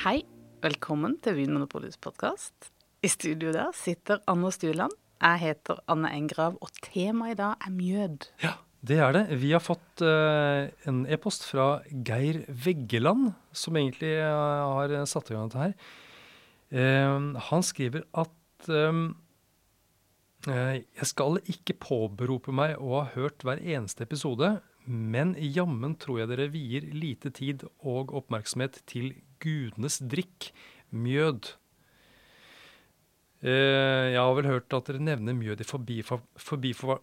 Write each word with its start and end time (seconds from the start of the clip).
Hei, 0.00 0.22
velkommen 0.64 1.18
til 1.20 1.34
Vinmonopolets 1.36 1.98
podkast. 2.00 2.70
I 3.04 3.08
studio 3.12 3.50
der 3.52 3.74
sitter 3.76 4.22
Anne 4.32 4.48
Stueland. 4.48 4.94
Jeg 5.20 5.40
heter 5.42 5.82
Anne 5.92 6.08
Engrav, 6.16 6.54
og 6.64 6.72
temaet 6.86 7.34
i 7.34 7.36
dag 7.36 7.66
er 7.66 7.74
mjød. 7.74 8.30
Ja, 8.40 8.54
det 8.80 8.96
er 9.04 9.12
det. 9.12 9.22
Vi 9.42 9.50
har 9.52 9.60
fått 9.60 10.00
uh, 10.00 10.72
en 10.88 11.02
e-post 11.04 11.44
fra 11.50 11.82
Geir 11.92 12.46
Veggeland, 12.48 13.34
som 13.52 13.76
egentlig 13.76 14.14
uh, 14.24 14.72
har 14.78 14.96
satt 15.04 15.28
i 15.28 15.36
gang 15.36 15.52
dette 15.52 15.66
her. 15.66 15.76
Uh, 16.72 17.36
han 17.50 17.68
skriver 17.68 18.08
at 18.24 18.72
um, 18.72 19.04
jeg 20.48 21.12
skal 21.12 21.42
ikke 21.44 21.76
påberope 21.76 22.56
meg 22.56 22.78
å 22.80 23.02
ha 23.02 23.08
hørt 23.18 23.44
hver 23.44 23.60
eneste 23.60 24.08
episode, 24.08 24.62
men 24.88 25.36
jammen 25.36 26.00
tror 26.00 26.22
jeg 26.22 26.32
dere 26.32 26.54
vier 26.56 26.88
lite 26.88 27.36
tid 27.36 27.68
og 27.84 28.16
oppmerksomhet 28.16 28.80
til 28.88 29.12
gudenes 29.42 30.00
drikk, 30.02 30.50
mjød. 30.90 31.54
Jeg 33.40 34.18
har 34.20 34.34
vel 34.36 34.50
hørt 34.50 34.74
at 34.76 34.90
dere 34.90 35.00
nevner 35.00 35.36
mjød 35.36 35.62
i 35.64 35.66
forbifa, 35.68 36.18
forbifa, 36.36 36.98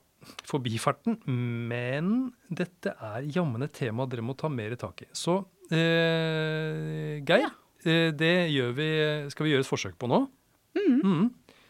forbifarten, 0.46 1.18
men 1.26 2.12
dette 2.50 2.94
er 2.94 3.26
jammen 3.34 3.66
et 3.66 3.74
tema 3.74 4.06
dere 4.10 4.26
må 4.26 4.36
ta 4.38 4.52
mer 4.52 4.76
tak 4.78 5.02
i. 5.06 5.10
Så 5.18 5.40
eh, 5.72 7.18
Geir, 7.26 7.48
ja. 7.48 7.52
det 8.22 8.36
gjør 8.54 8.78
vi, 8.78 8.90
skal 9.34 9.48
vi 9.48 9.56
gjøre 9.56 9.66
et 9.66 9.72
forsøk 9.72 9.98
på 9.98 10.12
nå. 10.12 10.22
Mm. 10.78 11.02
Mm. 11.02 11.26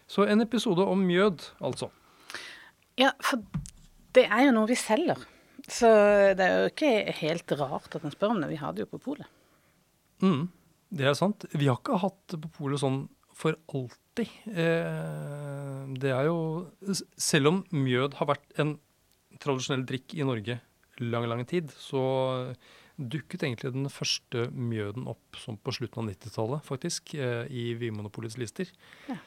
Så 0.07 0.27
en 0.27 0.43
episode 0.43 0.83
om 0.83 0.99
mjød, 1.07 1.47
altså. 1.63 1.89
Ja, 2.97 3.11
for 3.23 3.43
det 4.15 4.25
er 4.25 4.47
jo 4.47 4.53
noe 4.55 4.69
vi 4.69 4.77
selger. 4.79 5.19
Så 5.67 5.89
det 6.37 6.43
er 6.45 6.61
jo 6.61 6.69
ikke 6.71 7.17
helt 7.19 7.51
rart 7.59 7.97
at 7.97 8.05
en 8.07 8.13
spør 8.13 8.35
om 8.35 8.39
det. 8.41 8.49
Vi 8.53 8.59
har 8.61 8.73
det 8.73 8.85
jo 8.85 8.91
på 8.93 9.01
polet. 9.09 9.27
Mm, 10.23 10.47
det 10.89 11.07
er 11.09 11.17
sant. 11.17 11.45
Vi 11.53 11.67
har 11.69 11.79
ikke 11.79 11.99
hatt 12.01 12.19
det 12.31 12.41
på 12.45 12.51
polet 12.61 12.81
sånn 12.81 13.05
for 13.37 13.57
alltid. 13.69 14.31
Eh, 14.49 15.83
det 16.01 16.09
er 16.09 16.25
jo 16.25 16.39
Selv 17.17 17.51
om 17.51 17.59
mjød 17.69 18.17
har 18.17 18.31
vært 18.31 18.59
en 18.61 18.77
tradisjonell 19.37 19.85
drikk 19.85 20.15
i 20.17 20.25
Norge 20.25 20.59
lang, 21.03 21.27
lang 21.29 21.43
tid, 21.45 21.69
så 21.77 22.01
dukket 22.97 23.43
egentlig 23.45 23.73
den 23.75 23.89
første 23.93 24.47
mjøden 24.49 25.05
opp 25.11 25.37
som 25.37 25.59
på 25.61 25.73
slutten 25.75 26.01
av 26.01 26.07
90-tallet, 26.09 26.65
faktisk, 26.65 27.13
eh, 27.13 27.45
i 27.53 27.75
Vinmonopolets 27.77 28.39
lister. 28.41 28.71
Ja. 29.05 29.19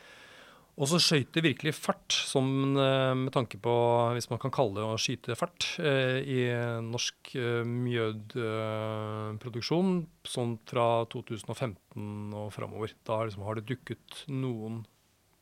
Og 0.81 0.89
så 0.89 0.97
skøyt 1.03 1.35
det 1.37 1.43
virkelig 1.45 1.75
fart, 1.77 2.09
som 2.09 2.73
med 2.73 3.29
tanke 3.35 3.59
på, 3.61 3.73
hvis 4.17 4.31
man 4.33 4.41
kan 4.41 4.49
kalle 4.55 4.79
det 4.79 4.87
å 4.89 4.97
skyte 4.97 5.37
fart, 5.37 5.77
i 5.77 6.49
norsk 6.87 7.37
mjødproduksjon 7.69 10.09
sånn 10.25 10.57
fra 10.71 11.05
2015 11.13 12.33
og 12.33 12.49
framover. 12.57 12.97
Da 13.05 13.29
liksom 13.29 13.45
har 13.45 13.61
det 13.61 13.69
dukket 13.69 14.25
noen 14.33 14.89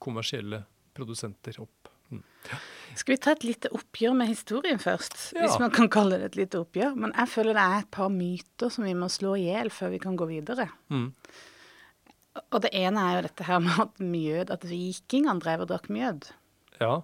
kommersielle 0.02 0.66
produsenter 0.98 1.54
opp. 1.62 1.78
Mm. 2.08 2.22
Skal 2.96 3.14
vi 3.14 3.20
ta 3.20 3.34
et 3.36 3.44
lite 3.44 3.68
oppgjør 3.76 4.14
med 4.16 4.30
historien 4.30 4.80
først? 4.80 5.34
Ja. 5.36 5.44
Hvis 5.44 5.58
man 5.60 5.72
kan 5.74 5.90
kalle 5.92 6.18
det 6.18 6.32
et 6.32 6.40
lite 6.40 6.62
oppgjør. 6.64 6.96
Men 6.98 7.12
jeg 7.12 7.30
føler 7.34 7.54
det 7.54 7.66
er 7.66 7.84
et 7.84 7.92
par 7.94 8.10
myter 8.10 8.72
som 8.72 8.88
vi 8.88 8.96
må 8.96 9.10
slå 9.12 9.36
i 9.38 9.46
hjel 9.50 9.70
før 9.70 9.92
vi 9.94 10.00
kan 10.02 10.16
gå 10.18 10.26
videre. 10.30 10.70
Mm. 10.90 11.12
Og 12.52 12.62
det 12.64 12.70
ene 12.76 13.04
er 13.04 13.16
jo 13.18 13.24
dette 13.28 13.46
her 13.46 13.62
med 13.64 13.80
at 13.84 14.02
mjød, 14.02 14.52
at 14.54 14.66
vikingene 14.68 15.40
drev 15.42 15.64
og 15.64 15.70
drakk 15.72 15.88
mjød. 15.92 16.30
Ja. 16.80 17.00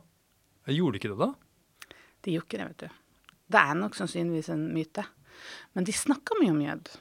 Jeg 0.68 0.78
gjorde 0.78 1.00
ikke 1.00 1.12
det, 1.12 1.18
da? 1.20 1.96
De 2.24 2.34
gjorde 2.34 2.48
ikke 2.48 2.60
det, 2.60 2.68
vet 2.70 2.84
du. 2.84 3.00
Det 3.54 3.60
er 3.60 3.78
nok 3.78 3.96
sannsynligvis 3.98 4.50
en 4.54 4.68
myte. 4.74 5.04
Men 5.76 5.86
de 5.86 5.94
snakka 5.96 6.38
mye 6.40 6.52
om 6.54 6.60
mjød. 6.62 6.92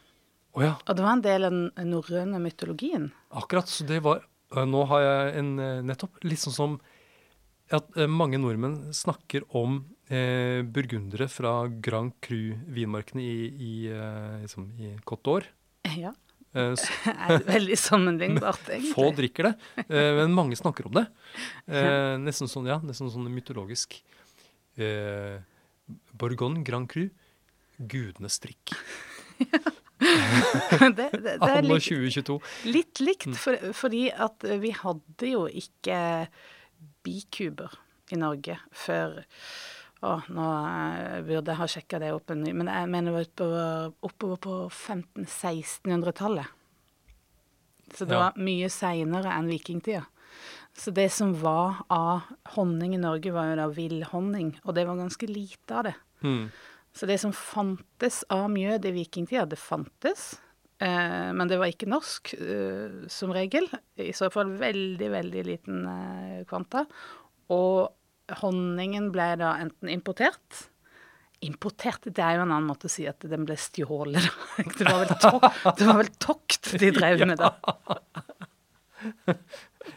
Oh, 0.53 0.63
ja. 0.65 0.73
Og 0.85 0.97
det 0.97 1.05
var 1.05 1.15
en 1.17 1.25
del 1.25 1.47
av 1.47 1.55
den 1.55 1.89
norrøne 1.89 2.41
mytologien. 2.43 3.07
Akkurat. 3.33 3.69
Så 3.71 3.87
det 3.89 4.03
var 4.05 4.25
Nå 4.53 4.83
har 4.85 5.01
jeg 5.01 5.29
en 5.39 5.47
nettopp 5.87 6.19
litt 6.21 6.37
sånn 6.37 6.53
som 6.53 6.73
at 7.73 7.87
mange 8.05 8.37
nordmenn 8.37 8.91
snakker 8.93 9.47
om 9.57 9.79
eh, 10.13 10.59
burgundere 10.61 11.25
fra 11.25 11.55
Grand 11.81 12.13
Cru-vinmarkene 12.21 13.23
i, 13.23 13.47
i, 13.49 13.73
liksom, 14.43 14.67
i 14.77 14.91
Côte 15.09 15.25
d'Or. 15.25 15.47
Ja. 15.97 16.13
Eh, 16.53 16.73
er 17.29 17.45
veldig 17.47 17.77
sammenlignbart, 17.79 18.67
egentlig. 18.75 18.93
Få 18.93 19.09
drikker 19.17 19.49
det, 19.49 19.53
eh, 19.87 20.11
men 20.19 20.35
mange 20.37 20.57
snakker 20.59 20.89
om 20.89 21.01
det. 21.01 21.07
Eh, 21.73 22.13
nesten 22.21 22.49
sånn, 22.51 22.67
ja, 22.69 22.75
nesten 22.85 23.09
sånn 23.09 23.25
mytologisk. 23.31 23.95
Bourgogne 26.13 26.61
Grand 26.65 26.89
Cru, 26.91 27.07
gudenes 27.77 28.37
drikk. 28.43 28.73
det, 29.39 31.07
det, 31.15 31.37
det 31.41 31.49
er 31.49 31.65
litt, 31.65 31.87
2022. 31.87 32.37
litt 32.69 33.01
likt, 33.01 33.29
for, 33.39 33.57
fordi 33.73 34.03
at 34.11 34.45
vi 34.61 34.73
hadde 34.77 35.31
jo 35.31 35.45
ikke 35.47 35.97
bikuber 37.05 37.79
i 38.13 38.19
Norge 38.19 38.59
før 38.75 39.23
å, 40.03 40.13
nå 40.35 40.47
eh, 40.67 41.21
burde 41.25 41.53
jeg 41.53 41.59
ha 41.61 41.67
sjekka 41.71 41.99
det 42.03 42.11
opp 42.15 42.31
en 42.33 42.43
ny, 42.43 42.51
men 42.59 42.67
jeg 42.71 42.89
mener 42.91 43.11
det 43.11 43.15
var 43.17 43.29
oppover, 43.29 43.93
oppover 44.09 44.37
på 44.43 44.57
1500-1600-tallet. 44.69 46.47
Så 47.93 48.05
det 48.07 48.15
Ja. 48.15 48.19
var 48.29 48.33
mye 48.41 48.69
seinere 48.69 49.31
enn 49.37 49.47
vikingtida. 49.51 50.05
Så 50.73 50.91
det 50.91 51.11
som 51.11 51.33
var 51.39 51.83
av 51.89 52.21
honning 52.55 52.95
i 52.95 52.97
Norge, 52.97 53.31
var 53.31 53.51
jo 53.51 53.55
da 53.59 53.67
villhonning, 53.69 54.55
og 54.65 54.73
det 54.75 54.87
var 54.87 54.95
ganske 54.97 55.27
lite 55.29 55.71
av 55.75 55.83
det. 55.83 55.95
Mm. 56.23 56.49
Så 56.93 57.05
det 57.07 57.19
som 57.19 57.31
fantes 57.31 58.23
av 58.29 58.49
mjød 58.49 58.85
i 58.85 58.91
vikingtida, 58.91 59.45
det 59.49 59.59
fantes. 59.59 60.39
Eh, 60.79 61.31
men 61.33 61.47
det 61.47 61.57
var 61.59 61.67
ikke 61.67 61.87
norsk, 61.89 62.33
eh, 62.33 63.07
som 63.07 63.31
regel. 63.31 63.67
I 63.97 64.11
så 64.11 64.31
fall 64.31 64.57
veldig, 64.57 65.09
veldig 65.11 65.45
liten 65.45 65.85
eh, 65.87 66.43
kvanta. 66.45 66.85
Og 67.49 67.89
honningen 68.41 69.11
ble 69.13 69.33
da 69.41 69.55
enten 69.61 69.91
importert 69.91 70.69
Importert, 71.43 72.05
det 72.07 72.23
er 72.23 72.37
jo 72.37 72.45
en 72.45 72.53
annen 72.53 72.69
måte 72.69 72.87
å 72.87 72.91
si 72.91 73.03
at 73.03 73.19
den 73.27 73.43
ble 73.43 73.57
stjålet. 73.59 74.29
Det 74.79 74.85
var 74.87 75.01
vel, 75.01 75.09
tok, 75.19 75.43
det 75.77 75.87
var 75.89 75.97
vel 75.99 76.11
tokt 76.23 76.69
de 76.79 76.91
drev 76.95 77.23
med 77.27 77.41
da. 77.41 77.49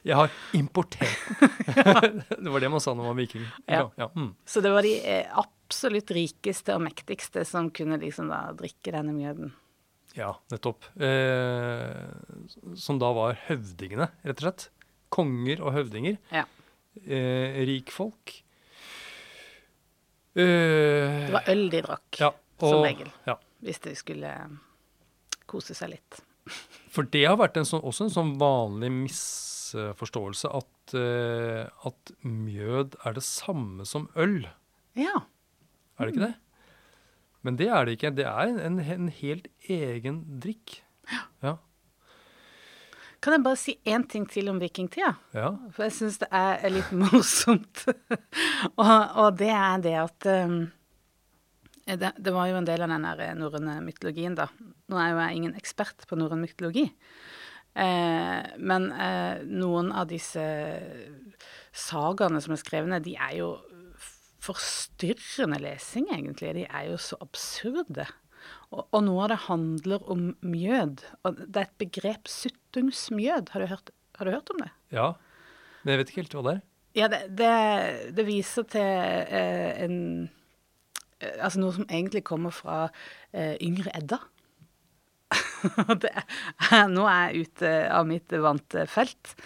Jeg 0.02 0.16
har 0.18 0.32
importert 0.58 1.06
det 2.42 2.50
var 2.50 2.62
det 2.64 2.70
man 2.72 2.82
sa 2.82 2.90
når 2.90 3.04
man 3.04 3.12
var 3.12 3.18
viking. 3.20 3.44
Ja. 3.70 3.84
Ja. 3.94 4.08
Mm. 4.18 4.32
Så 4.42 4.58
det 4.64 4.72
var 4.74 4.82
de 4.82 4.96
eh, 4.98 5.30
absolutt 5.38 6.10
rikeste 6.16 6.74
og 6.74 6.82
mektigste 6.88 7.44
som 7.46 7.70
kunne 7.70 8.00
liksom 8.02 8.26
da 8.32 8.40
drikke 8.58 8.96
denne 8.96 9.14
mjøden. 9.14 9.54
ja, 10.18 10.32
nettopp. 10.50 10.90
Eh, 10.98 12.10
som 12.74 12.98
da 12.98 13.12
var 13.14 13.38
høvdingene, 13.46 14.10
rett 14.26 14.42
og 14.42 14.48
slett. 14.48 14.68
Konger 15.14 15.62
og 15.62 15.76
høvdinger. 15.78 16.18
Ja. 16.34 16.42
Eh, 17.04 17.58
rikfolk. 17.68 18.42
Eh, 20.36 21.26
Det 21.26 21.32
var 21.32 21.48
øl 21.52 21.68
de 21.72 21.80
drakk, 21.82 22.18
ja, 22.20 22.30
som 22.60 22.82
regel. 22.84 23.10
Ja. 23.26 23.36
hvis 23.64 23.80
de 23.82 23.94
skulle 23.96 24.32
kose 25.48 25.74
seg 25.74 25.90
litt. 25.94 26.20
For 26.92 27.02
det 27.10 27.24
har 27.26 27.36
vært 27.40 27.56
en 27.58 27.64
sånn, 27.66 27.82
også 27.82 28.06
en 28.06 28.12
sånn 28.14 28.32
vanlig 28.38 28.90
misforståelse 28.94 30.50
at, 30.54 30.94
eh, 30.94 31.66
at 31.88 32.12
mjød 32.22 32.94
er 33.04 33.16
det 33.16 33.24
samme 33.26 33.86
som 33.88 34.08
øl. 34.14 34.44
Ja. 34.94 35.24
Er 35.98 36.06
det 36.06 36.14
ikke 36.14 36.26
det? 36.28 36.34
Men 37.42 37.56
det 37.56 37.68
er 37.68 37.84
det 37.86 37.96
ikke. 37.98 38.14
Det 38.14 38.26
er 38.26 38.52
en, 38.66 38.78
en 38.80 39.08
helt 39.08 39.48
egen 39.70 40.22
drikk. 40.42 40.80
Ja. 41.42 41.56
Kan 43.22 43.36
jeg 43.36 43.44
bare 43.46 43.58
si 43.60 43.76
én 43.88 44.06
ting 44.08 44.26
til 44.30 44.50
om 44.52 44.60
vikingtida? 44.62 45.14
ja. 45.34 45.52
For 45.74 45.86
jeg 45.86 45.96
syns 45.98 46.18
det 46.22 46.28
er 46.30 46.66
litt 46.72 46.92
morsomt. 47.02 47.86
og, 48.76 48.96
og 49.22 49.38
det 49.40 49.52
er 49.52 49.84
det 49.84 49.94
at 50.02 50.28
um, 50.44 50.58
det, 51.86 52.12
det 52.18 52.34
var 52.34 52.50
jo 52.50 52.58
en 52.58 52.66
del 52.66 52.82
av 52.82 52.90
den 52.90 53.06
der 53.06 53.38
norrøne 53.38 53.78
mytologien, 53.84 54.34
da. 54.38 54.48
Nå 54.90 54.98
er 54.98 55.12
jo 55.12 55.20
jeg 55.22 55.40
ingen 55.40 55.58
ekspert 55.58 56.06
på 56.08 56.18
norrøn 56.18 56.42
mytologi. 56.42 56.88
Eh, 57.76 58.42
men 58.56 58.88
eh, 58.90 59.42
noen 59.46 59.92
av 59.92 60.08
disse 60.10 60.42
sagaene 61.76 62.40
som 62.42 62.56
er 62.56 62.62
skrevne, 62.62 63.02
de 63.04 63.14
er 63.20 63.36
jo 63.38 63.50
forstyrrende 64.46 65.60
lesing, 65.62 66.08
egentlig. 66.14 66.54
De 66.56 66.64
er 66.66 66.88
jo 66.90 66.98
så 67.02 67.18
absurde. 67.22 68.06
Og, 68.74 68.82
og 68.90 69.02
noe 69.06 69.26
av 69.26 69.32
det 69.32 69.42
handler 69.46 70.08
om 70.12 70.28
mjød. 70.44 71.04
Og 71.22 71.42
det 71.44 71.62
er 71.62 71.68
et 71.68 71.78
begrep 71.82 72.30
suttungsmjød. 72.30 73.52
Har 73.54 73.62
du 73.62 73.70
hørt, 73.70 73.92
har 74.18 74.28
du 74.28 74.34
hørt 74.34 74.52
om 74.54 74.64
det? 74.64 74.72
ja. 74.94 75.14
Men 75.86 75.92
jeg 75.92 76.00
vet 76.00 76.08
ikke 76.10 76.22
helt 76.24 76.32
hva 76.34 76.42
det 76.42 76.52
er. 76.56 76.62
Ja, 76.96 77.06
det, 77.12 77.18
det, 77.38 77.50
det 78.16 78.24
viser 78.26 78.64
til 78.72 78.82
eh, 78.82 79.84
en 79.84 79.98
eh, 81.20 81.36
Altså 81.44 81.60
noe 81.60 81.76
som 81.76 81.86
egentlig 81.86 82.24
kommer 82.26 82.50
fra 82.50 82.88
eh, 83.30 83.54
yngre 83.62 83.92
Edda. 83.94 84.18
det 86.02 86.10
er, 86.10 86.88
nå 86.90 87.06
er 87.06 87.30
jeg 87.30 87.46
ute 87.46 87.70
av 87.92 88.08
mitt 88.10 88.34
vante 88.42 88.82
felt. 88.90 89.36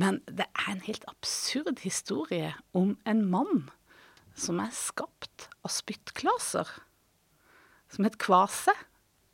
Men 0.00 0.22
det 0.24 0.48
er 0.48 0.72
en 0.72 0.84
helt 0.88 1.04
absurd 1.10 1.84
historie 1.84 2.54
om 2.72 2.96
en 3.04 3.22
mann 3.28 3.66
som 4.32 4.62
er 4.64 4.72
skapt 4.72 5.50
av 5.60 5.74
spyttklaser. 5.76 6.72
Som 7.92 8.06
het 8.08 8.16
Kvase. 8.22 8.72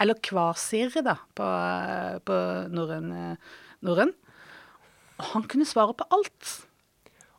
eller 0.00 0.14
kvasir, 0.22 0.92
da, 1.02 1.16
på, 1.34 1.46
på 2.22 2.34
norrøn. 2.70 3.08
norrøn. 3.82 4.12
Han 5.32 5.42
kunne 5.50 5.66
svare 5.66 5.94
på 5.98 6.06
alt. 6.14 6.52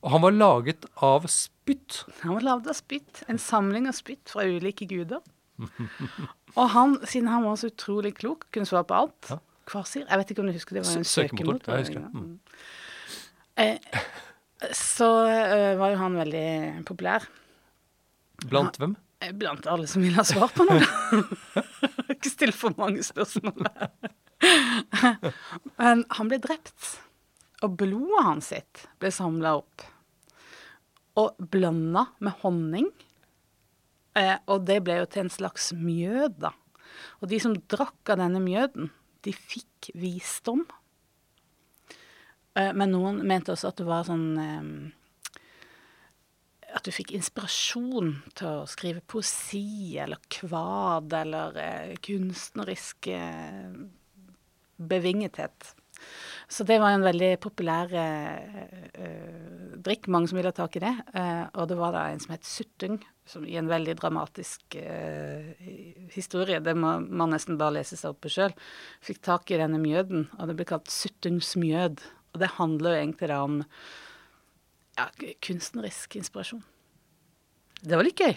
Og 0.04 0.12
han 0.12 0.24
var 0.26 0.36
laget 0.36 0.84
av 1.04 1.28
spytt. 1.32 2.02
Han 2.26 2.36
var 2.36 2.44
laget 2.44 2.68
av 2.72 2.76
spytt. 2.76 3.24
En 3.32 3.40
samling 3.40 3.88
av 3.88 3.96
spytt 3.96 4.32
fra 4.32 4.44
ulike 4.48 4.88
guder. 4.92 5.24
Og 6.56 6.66
han, 6.76 6.98
siden 7.08 7.28
han 7.32 7.44
var 7.48 7.56
så 7.60 7.68
utrolig 7.72 8.14
klok, 8.20 8.46
kunne 8.52 8.68
svare 8.68 8.88
på 8.88 8.96
alt. 8.96 9.32
Ja. 9.32 9.40
Kvasir 9.70 10.06
Jeg 10.08 10.18
vet 10.18 10.32
ikke 10.34 10.42
om 10.42 10.48
du 10.50 10.56
husker 10.56 10.80
det 10.80 10.86
var 10.88 10.96
en 10.98 11.04
søkemotor, 11.06 11.60
søkemotor. 11.60 11.74
jeg 11.76 11.86
husker. 11.86 12.00
det. 12.02 12.12
Mm. 12.16 12.40
Eh, 13.60 14.08
så 14.76 15.10
eh, 15.30 15.76
var 15.80 15.92
jo 15.94 16.00
han 16.00 16.16
veldig 16.20 16.48
populær. 16.88 17.28
Blant 18.50 18.80
hvem? 18.82 18.96
Eh, 19.20 19.34
Blant 19.36 19.68
alle 19.68 19.88
som 19.88 20.04
vil 20.04 20.16
ha 20.16 20.24
svar 20.28 20.52
på 20.56 20.66
noe. 20.68 20.84
ikke 22.14 22.32
still 22.32 22.56
for 22.56 22.76
mange 22.80 23.04
spørsmål. 23.04 23.68
Men 25.80 26.06
han 26.16 26.32
ble 26.32 26.40
drept, 26.44 26.94
og 27.66 27.76
blodet 27.82 28.26
hans 28.26 28.52
sitt 28.54 28.86
ble 29.02 29.12
samla 29.12 29.58
opp 29.60 29.84
og 31.20 31.36
blanda 31.52 32.06
med 32.24 32.38
honning. 32.46 32.88
Eh, 34.16 34.38
og 34.48 34.64
det 34.70 34.80
ble 34.86 35.02
jo 35.02 35.10
til 35.12 35.26
en 35.26 35.34
slags 35.34 35.74
mjød, 35.76 36.40
da. 36.46 36.54
Og 37.20 37.28
de 37.32 37.40
som 37.44 37.58
drakk 37.72 38.14
av 38.14 38.22
denne 38.22 38.40
mjøden, 38.44 38.88
de 39.28 39.34
fikk 39.36 39.90
visdom. 40.00 40.64
Eh, 42.56 42.72
men 42.72 42.94
noen 42.96 43.20
mente 43.28 43.52
også 43.52 43.74
at 43.74 43.82
det 43.82 43.90
var 43.90 44.08
sånn 44.08 44.94
at 46.76 46.86
du 46.86 46.92
fikk 46.94 47.14
inspirasjon 47.18 48.14
til 48.38 48.62
å 48.62 48.70
skrive 48.70 49.02
poesi 49.10 49.98
eller 50.02 50.22
kvad 50.32 51.14
eller 51.22 51.58
eh, 51.60 51.96
kunstnerisk 52.06 53.10
eh, 53.14 53.74
bevingethet. 54.80 55.74
Så 56.48 56.64
det 56.64 56.80
var 56.82 56.96
en 56.96 57.06
veldig 57.06 57.34
populær 57.44 57.92
eh, 57.94 58.66
eh, 58.94 59.72
drikk, 59.86 60.08
mange 60.10 60.30
som 60.32 60.40
ville 60.40 60.52
ha 60.52 60.56
tak 60.56 60.78
i 60.80 60.84
det. 60.84 60.94
Eh, 61.14 61.46
og 61.54 61.70
det 61.70 61.78
var 61.80 61.94
da 61.94 62.08
en 62.10 62.22
som 62.24 62.34
het 62.34 62.48
Suttung, 62.48 63.00
som 63.30 63.46
i 63.46 63.58
en 63.60 63.70
veldig 63.70 63.98
dramatisk 64.00 64.78
eh, 64.80 65.52
historie, 66.16 66.62
det 66.64 66.74
må 66.78 66.96
man 67.06 67.36
nesten 67.36 67.60
bare 67.60 67.80
lese 67.80 68.00
seg 68.00 68.16
opp 68.16 68.24
på 68.26 68.34
sjøl, 68.34 68.56
fikk 69.06 69.22
tak 69.28 69.52
i 69.54 69.60
denne 69.62 69.82
mjøden, 69.82 70.30
og 70.40 70.50
det 70.50 70.58
ble 70.58 70.70
kalt 70.72 70.90
Suttungsmjød. 70.94 72.06
Og 72.34 72.42
det 72.42 72.56
handler 72.58 72.96
jo 72.96 73.02
egentlig 73.04 73.32
da 73.32 73.42
om 73.46 73.60
ja, 75.00 75.08
kunstnerisk 75.46 76.20
inspirasjon. 76.20 76.62
Det 77.80 77.96
var 77.96 78.04
litt 78.06 78.20
gøy. 78.20 78.36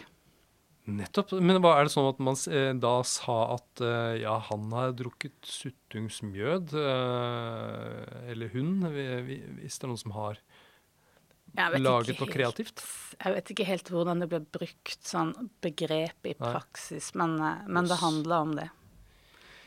Nettopp. 0.93 1.37
Men 1.39 1.61
hva 1.63 1.77
er 1.79 1.87
det 1.87 1.93
sånn 1.95 2.09
at 2.11 2.19
man 2.23 2.35
eh, 2.51 2.73
da 2.83 2.95
sa 3.07 3.37
at 3.55 3.83
eh, 3.87 4.17
ja, 4.25 4.33
han 4.49 4.65
har 4.75 4.91
drukket 4.99 5.37
suttungsmjød, 5.47 6.73
eh, 6.75 8.31
eller 8.33 8.51
hun, 8.55 8.81
vi- 8.91 9.23
vi- 9.29 9.45
hvis 9.61 9.79
det 9.79 9.87
er 9.87 9.93
noen 9.93 10.01
som 10.03 10.15
har 10.17 10.41
laget 11.55 11.83
noe 12.19 12.27
helt- 12.27 12.35
kreativt? 12.35 12.83
Jeg 13.23 13.35
vet 13.37 13.51
ikke 13.55 13.69
helt 13.69 13.89
hvordan 13.95 14.21
det 14.25 14.29
ble 14.33 14.41
brukt, 14.59 14.99
sånn 15.07 15.51
begrep 15.63 16.27
i 16.27 16.35
Nei. 16.35 16.53
praksis, 16.53 17.13
men, 17.15 17.39
men 17.71 17.85
det 17.87 18.01
handla 18.03 18.41
om 18.43 18.57
det. 18.59 18.69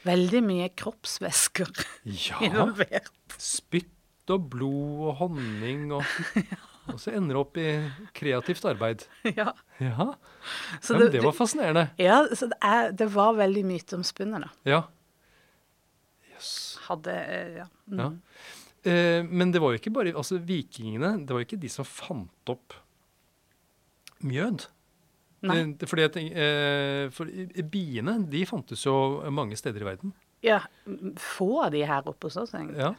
Veldig 0.06 0.44
mye 0.46 0.68
kroppsvæsker 0.76 1.72
Ja. 2.04 2.40
involvert. 2.50 3.08
Spytt 3.40 3.95
og 4.34 4.50
blod 4.50 5.08
og 5.10 5.16
honning 5.22 5.92
og 5.94 6.04
Og 6.86 7.00
så 7.02 7.16
ender 7.18 7.34
det 7.34 7.40
opp 7.42 7.56
i 7.58 7.64
kreativt 8.14 8.62
arbeid. 8.70 9.08
ja. 9.40 9.48
Ja, 9.82 10.06
Så 10.80 10.94
men 11.00 11.08
det 11.10 11.24
var 11.26 11.34
fascinerende. 11.34 11.88
ja, 11.98 12.20
så 12.38 12.46
det, 12.52 12.60
er, 12.62 12.92
det 12.94 13.08
var 13.10 13.32
veldig 13.40 13.64
myteomspunnet, 13.66 14.44
da. 14.46 14.52
Ja. 14.70 14.84
Jøss. 16.36 16.52
Hadde 16.86 17.16
eh, 17.16 17.56
Ja. 17.58 17.66
Mm. 17.90 17.98
Ja. 18.04 18.12
Eh, 18.86 19.24
men 19.26 19.50
det 19.52 19.62
var 19.64 19.74
jo 19.74 19.80
ikke 19.80 19.94
bare 19.96 20.14
Altså, 20.14 20.38
vikingene, 20.46 21.16
det 21.26 21.34
var 21.34 21.42
jo 21.42 21.48
ikke 21.48 21.62
de 21.64 21.72
som 21.74 21.88
fant 21.90 22.54
opp 22.54 22.78
mjød. 24.22 24.68
Nei. 25.50 25.58
Eh, 25.64 25.74
det- 25.82 25.90
fordi 25.90 26.06
eh, 26.32 27.10
for 27.14 27.26
biene, 27.74 28.20
de 28.30 28.46
fantes 28.46 28.86
jo 28.86 28.96
mange 29.34 29.58
steder 29.58 29.82
i 29.82 29.90
verden. 29.90 30.14
Ja, 30.46 30.62
få 31.18 31.64
av 31.66 31.72
de 31.74 31.82
her 31.86 32.06
oppe 32.06 32.28
hos 32.30 32.38
oss, 32.38 32.54
egentlig. 32.54 32.78
Ja. 32.78 32.94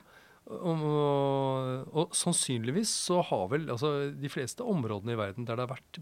Og, 0.47 0.83
og, 0.87 1.89
og 1.91 2.13
sannsynligvis 2.15 2.93
så 3.09 3.19
har 3.27 3.49
vel 3.51 3.67
altså 3.73 4.13
de 4.15 4.31
fleste 4.31 4.63
områdene 4.63 5.17
i 5.17 5.19
verden 5.19 5.47
der 5.47 5.59
det 5.59 5.65
har 5.67 5.73
vært 5.75 5.99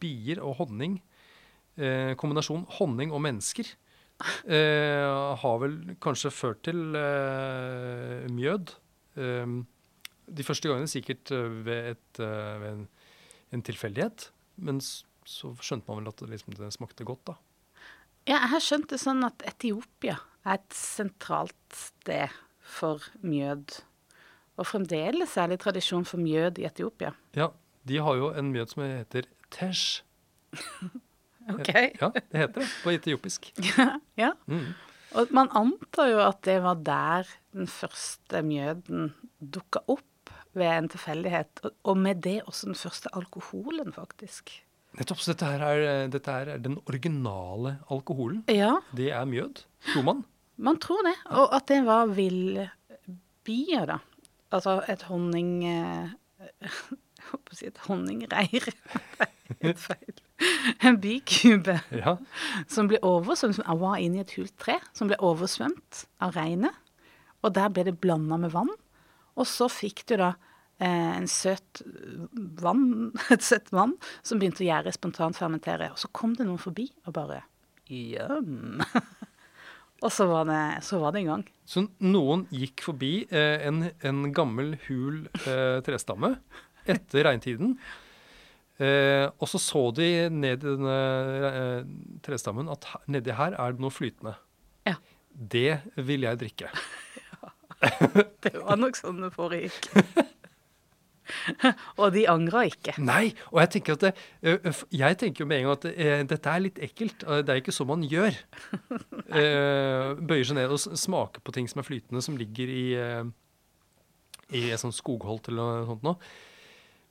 bier 0.00 0.40
og 0.40 0.62
honning, 0.62 0.96
eh, 1.76 2.14
kombinasjon 2.16 2.64
honning 2.78 3.12
og 3.12 3.20
mennesker, 3.26 3.68
eh, 4.48 5.36
har 5.42 5.60
vel 5.60 5.76
kanskje 6.00 6.32
ført 6.32 6.62
til 6.64 6.96
eh, 6.96 8.24
mjød. 8.32 8.72
Eh, 9.20 9.56
de 10.32 10.46
første 10.46 10.70
gangene 10.70 10.88
sikkert 10.88 11.32
eh, 11.34 11.50
ved, 11.66 11.90
et, 11.92 12.22
eh, 12.24 12.52
ved 12.62 12.68
en, 12.70 12.86
en 13.52 13.64
tilfeldighet, 13.68 14.30
men 14.64 14.80
så 14.80 15.52
skjønte 15.60 15.90
man 15.90 16.00
vel 16.00 16.12
at 16.14 16.22
det, 16.22 16.30
liksom, 16.32 16.56
det 16.56 16.72
smakte 16.72 17.04
godt, 17.08 17.26
da. 17.28 17.36
Ja, 18.22 18.38
jeg 18.38 18.52
har 18.54 18.62
skjønt 18.62 18.88
det 18.92 19.02
sånn 19.02 19.26
at 19.26 19.44
Etiopia 19.50 20.16
er 20.46 20.56
et 20.60 20.74
sentralt 20.78 21.76
sted 21.76 22.30
for 22.72 23.04
mjød. 23.20 23.78
Og 24.60 24.68
fremdeles 24.68 25.32
særlig 25.32 25.58
tradisjon 25.62 26.04
for 26.08 26.20
mjød 26.20 26.60
i 26.60 26.66
Etiopia. 26.68 27.12
Ja, 27.36 27.48
de 27.88 27.98
har 28.04 28.18
jo 28.20 28.30
en 28.36 28.52
mjød 28.54 28.74
som 28.74 28.84
heter 28.86 29.28
tesh. 29.50 30.02
Ok. 31.50 31.72
Ja, 32.02 32.12
det 32.14 32.38
heter 32.38 32.60
det 32.62 32.68
på 32.84 32.92
etiopisk. 32.94 33.48
ja. 34.22 34.28
Mm. 34.46 34.68
Og 35.18 35.32
man 35.34 35.50
antar 35.58 36.06
jo 36.12 36.20
at 36.22 36.38
det 36.46 36.60
var 36.62 36.78
der 36.86 37.28
den 37.52 37.66
første 37.66 38.42
mjøden 38.46 39.10
dukka 39.42 39.82
opp 39.90 40.30
ved 40.54 40.68
en 40.70 40.90
tilfeldighet. 40.92 41.64
Og, 41.66 41.74
og 41.90 41.98
med 41.98 42.22
det 42.22 42.38
også 42.46 42.70
den 42.70 42.78
første 42.78 43.10
alkoholen, 43.18 43.90
faktisk. 43.92 44.54
Nettopp. 44.98 45.20
Så 45.24 45.32
dette 45.32 45.48
her 45.50 45.64
er, 45.66 46.06
dette 46.12 46.30
her 46.32 46.54
er 46.54 46.62
den 46.62 46.78
originale 46.86 47.78
alkoholen. 47.90 48.44
Ja, 48.52 48.76
Det 48.96 49.10
er 49.10 49.26
mjød, 49.28 49.64
tror 49.92 50.06
man. 50.08 50.22
Man 50.62 50.78
tror 50.82 51.02
det. 51.06 51.14
Og 51.36 51.52
at 51.56 51.66
det 51.70 51.80
var 51.86 52.10
villbier, 52.14 53.86
da. 53.90 53.98
Altså 54.54 54.78
et 54.92 55.02
honning... 55.10 55.54
eh, 55.66 56.12
Jeg 57.22 57.30
holdt 57.30 57.44
på 57.46 57.54
å 57.54 57.56
si 57.56 57.66
et 57.68 57.78
honningreir. 57.86 58.64
Helt 59.62 59.78
feil. 59.78 60.16
En 60.82 60.96
bikube 60.98 61.76
Ja. 61.94 62.16
som 62.66 62.88
ble 62.90 62.98
oversvømt. 63.06 63.60
som 63.60 63.78
var 63.78 64.00
inne 64.02 64.18
i 64.18 64.22
et 64.24 64.32
hult 64.34 64.56
tre, 64.58 64.74
som 64.92 65.06
ble 65.06 65.14
oversvømt 65.22 66.00
av 66.24 66.34
regnet. 66.34 66.74
Og 67.46 67.54
der 67.54 67.70
ble 67.70 67.84
det 67.86 67.94
blanda 68.02 68.40
med 68.42 68.50
vann. 68.56 68.72
Og 69.38 69.46
så 69.46 69.68
fikk 69.70 70.02
du 70.10 70.16
da 70.18 70.32
eh, 70.82 71.12
en 71.20 71.30
søt 71.30 71.84
vann, 72.58 73.12
et 73.34 73.46
søtt 73.46 73.70
vann 73.70 73.94
som 74.26 74.42
begynte 74.42 74.64
å 74.66 74.68
gjære 74.72 74.92
spontant 74.98 75.38
fermentere. 75.38 75.92
Og 75.94 76.02
så 76.02 76.10
kom 76.10 76.34
det 76.34 76.48
noen 76.50 76.60
forbi 76.62 76.88
og 77.06 77.14
bare 77.20 77.44
Jøm. 77.86 78.82
Og 80.02 80.10
så 80.12 80.26
var, 80.26 80.46
det, 80.48 80.62
så 80.86 80.98
var 81.02 81.14
det 81.14 81.22
i 81.22 81.28
gang. 81.28 81.44
Så 81.68 81.84
noen 82.02 82.44
gikk 82.50 82.82
forbi 82.88 83.12
eh, 83.30 83.62
en, 83.68 83.84
en 84.02 84.24
gammel, 84.34 84.74
hul 84.88 85.24
eh, 85.46 85.78
trestamme 85.86 86.34
etter 86.90 87.28
regntiden. 87.28 87.76
Eh, 88.82 89.28
og 89.38 89.46
så 89.50 89.60
så 89.62 89.82
de 89.94 90.08
ned 90.32 90.64
i 90.64 90.74
denne 90.74 90.98
eh, 91.48 91.90
trestammen 92.24 92.70
at 92.72 92.88
her, 92.90 93.04
nedi 93.14 93.34
her 93.36 93.54
er 93.54 93.76
det 93.76 93.84
noe 93.84 93.94
flytende. 93.94 94.34
Ja. 94.88 94.96
Det 95.32 95.82
vil 96.02 96.26
jeg 96.26 96.40
drikke. 96.40 96.72
ja. 97.22 97.52
Det 98.42 98.56
var 98.58 98.80
nok 98.80 98.98
sånn 98.98 99.22
det 99.22 99.32
foregikk. 99.36 99.92
og 102.00 102.12
de 102.14 102.24
angra 102.30 102.64
ikke. 102.68 102.94
Nei, 103.02 103.32
og 103.50 103.60
jeg 103.62 103.70
tenker 103.76 103.96
at 103.98 104.04
det, 104.06 104.12
f- 104.72 104.84
jeg 104.94 105.18
tenker 105.20 105.44
jo 105.44 105.48
med 105.50 105.60
en 105.62 105.68
gang 105.68 105.76
at 105.78 105.86
eh, 105.92 106.22
dette 106.28 106.52
er 106.54 106.64
litt 106.64 106.80
ekkelt. 106.88 107.24
Det 107.24 107.52
er 107.54 107.60
ikke 107.62 107.74
sånn 107.76 107.90
man 107.94 108.06
gjør. 108.08 108.36
Eh, 109.32 110.12
bøyer 110.28 110.44
seg 110.44 110.58
ned 110.58 110.72
og 110.74 110.80
smaker 110.98 111.40
på 111.44 111.54
ting 111.56 111.68
som 111.70 111.80
er 111.80 111.86
flytende, 111.86 112.20
som 112.24 112.36
ligger 112.36 112.68
i, 112.68 112.82
eh, 113.00 113.22
i 114.52 114.66
et 114.74 114.80
sånt 114.82 114.96
skogholt 114.96 115.48
eller 115.48 115.62
noe 115.80 115.86
sånt 115.88 116.04
noe. 116.04 116.18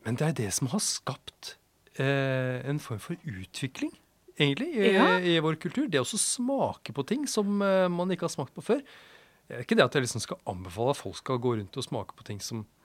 Men 0.06 0.18
det 0.20 0.28
er 0.28 0.36
det 0.38 0.50
som 0.54 0.70
har 0.70 0.84
skapt 0.86 1.56
eh, 1.98 2.60
en 2.70 2.78
form 2.84 3.02
for 3.02 3.18
utvikling, 3.26 3.94
egentlig, 4.38 4.70
i, 4.78 4.92
Ja. 4.94 5.08
i 5.18 5.40
vår 5.42 5.58
kultur. 5.62 5.88
Det 5.90 6.02
å 6.02 6.06
smake 6.06 6.94
på 6.94 7.06
ting 7.10 7.26
som 7.30 7.58
eh, 7.66 7.88
man 7.90 8.14
ikke 8.14 8.28
har 8.30 8.36
smakt 8.36 8.54
på 8.58 8.66
før. 8.70 8.84
Det 9.50 9.58
er 9.58 9.66
ikke 9.66 9.76
det 9.82 9.88
at 9.90 9.98
jeg 9.98 10.06
liksom 10.06 10.22
skal 10.24 10.40
anbefale 10.48 10.94
at 10.94 11.02
folk 11.02 11.18
skal 11.20 11.42
gå 11.42 11.56
rundt 11.58 11.78
og 11.82 11.84
smake 11.90 12.14
på 12.18 12.24
ting 12.30 12.40
som 12.42 12.62
eh, 12.64 12.81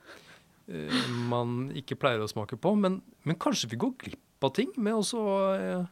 man 1.30 1.68
ikke 1.78 1.99
pleier 2.00 2.23
å 2.23 2.30
smake 2.30 2.58
på, 2.58 2.73
men, 2.78 3.00
men 3.26 3.38
kanskje 3.38 3.70
vi 3.70 3.78
går 3.80 3.92
glipp 4.02 4.46
av 4.46 4.54
ting 4.56 4.73
med 4.76 4.99
også 4.99 5.20
eh, 5.54 5.85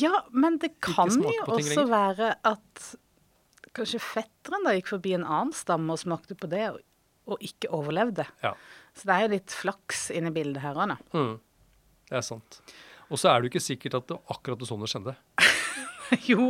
Ja, 0.00 0.24
men 0.34 0.58
det 0.62 0.74
kan 0.84 1.12
jo 1.12 1.34
også 1.46 1.86
være 1.88 2.32
at 2.46 2.88
kanskje 3.76 4.02
fetteren 4.02 4.66
da 4.66 4.74
gikk 4.74 4.90
forbi 4.90 5.14
en 5.14 5.26
annen 5.26 5.54
stamme 5.54 5.94
og 5.94 6.02
smakte 6.02 6.34
på 6.38 6.50
det, 6.50 6.64
og, 6.72 6.82
og 7.30 7.44
ikke 7.44 7.70
overlevde. 7.76 8.26
Ja. 8.42 8.54
Så 8.96 9.06
det 9.06 9.14
er 9.14 9.26
jo 9.26 9.34
litt 9.36 9.54
flaks 9.54 10.08
inne 10.14 10.32
i 10.32 10.34
bildet 10.34 10.64
her 10.64 10.78
òg, 10.78 10.96
da. 10.96 10.98
Mm, 11.14 11.36
det 12.10 12.18
er 12.18 12.24
sant. 12.26 12.58
Og 13.08 13.20
så 13.20 13.30
er 13.30 13.38
det 13.38 13.48
jo 13.48 13.52
ikke 13.54 13.64
sikkert 13.68 14.00
at 14.00 14.08
det 14.08 14.18
var 14.18 14.34
akkurat 14.34 14.66
sånn 14.66 14.82
det 14.82 14.90
skjedde. 14.90 15.14
jo, 16.32 16.48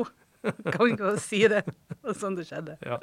kan 0.71 0.81
vi 0.81 0.95
ikke 0.95 1.13
si 1.23 1.43
det? 1.51 1.67
Og 2.01 2.17
sånn 2.17 2.39
det 2.39 2.49
skjedde. 2.49 2.79
Ja. 2.87 2.99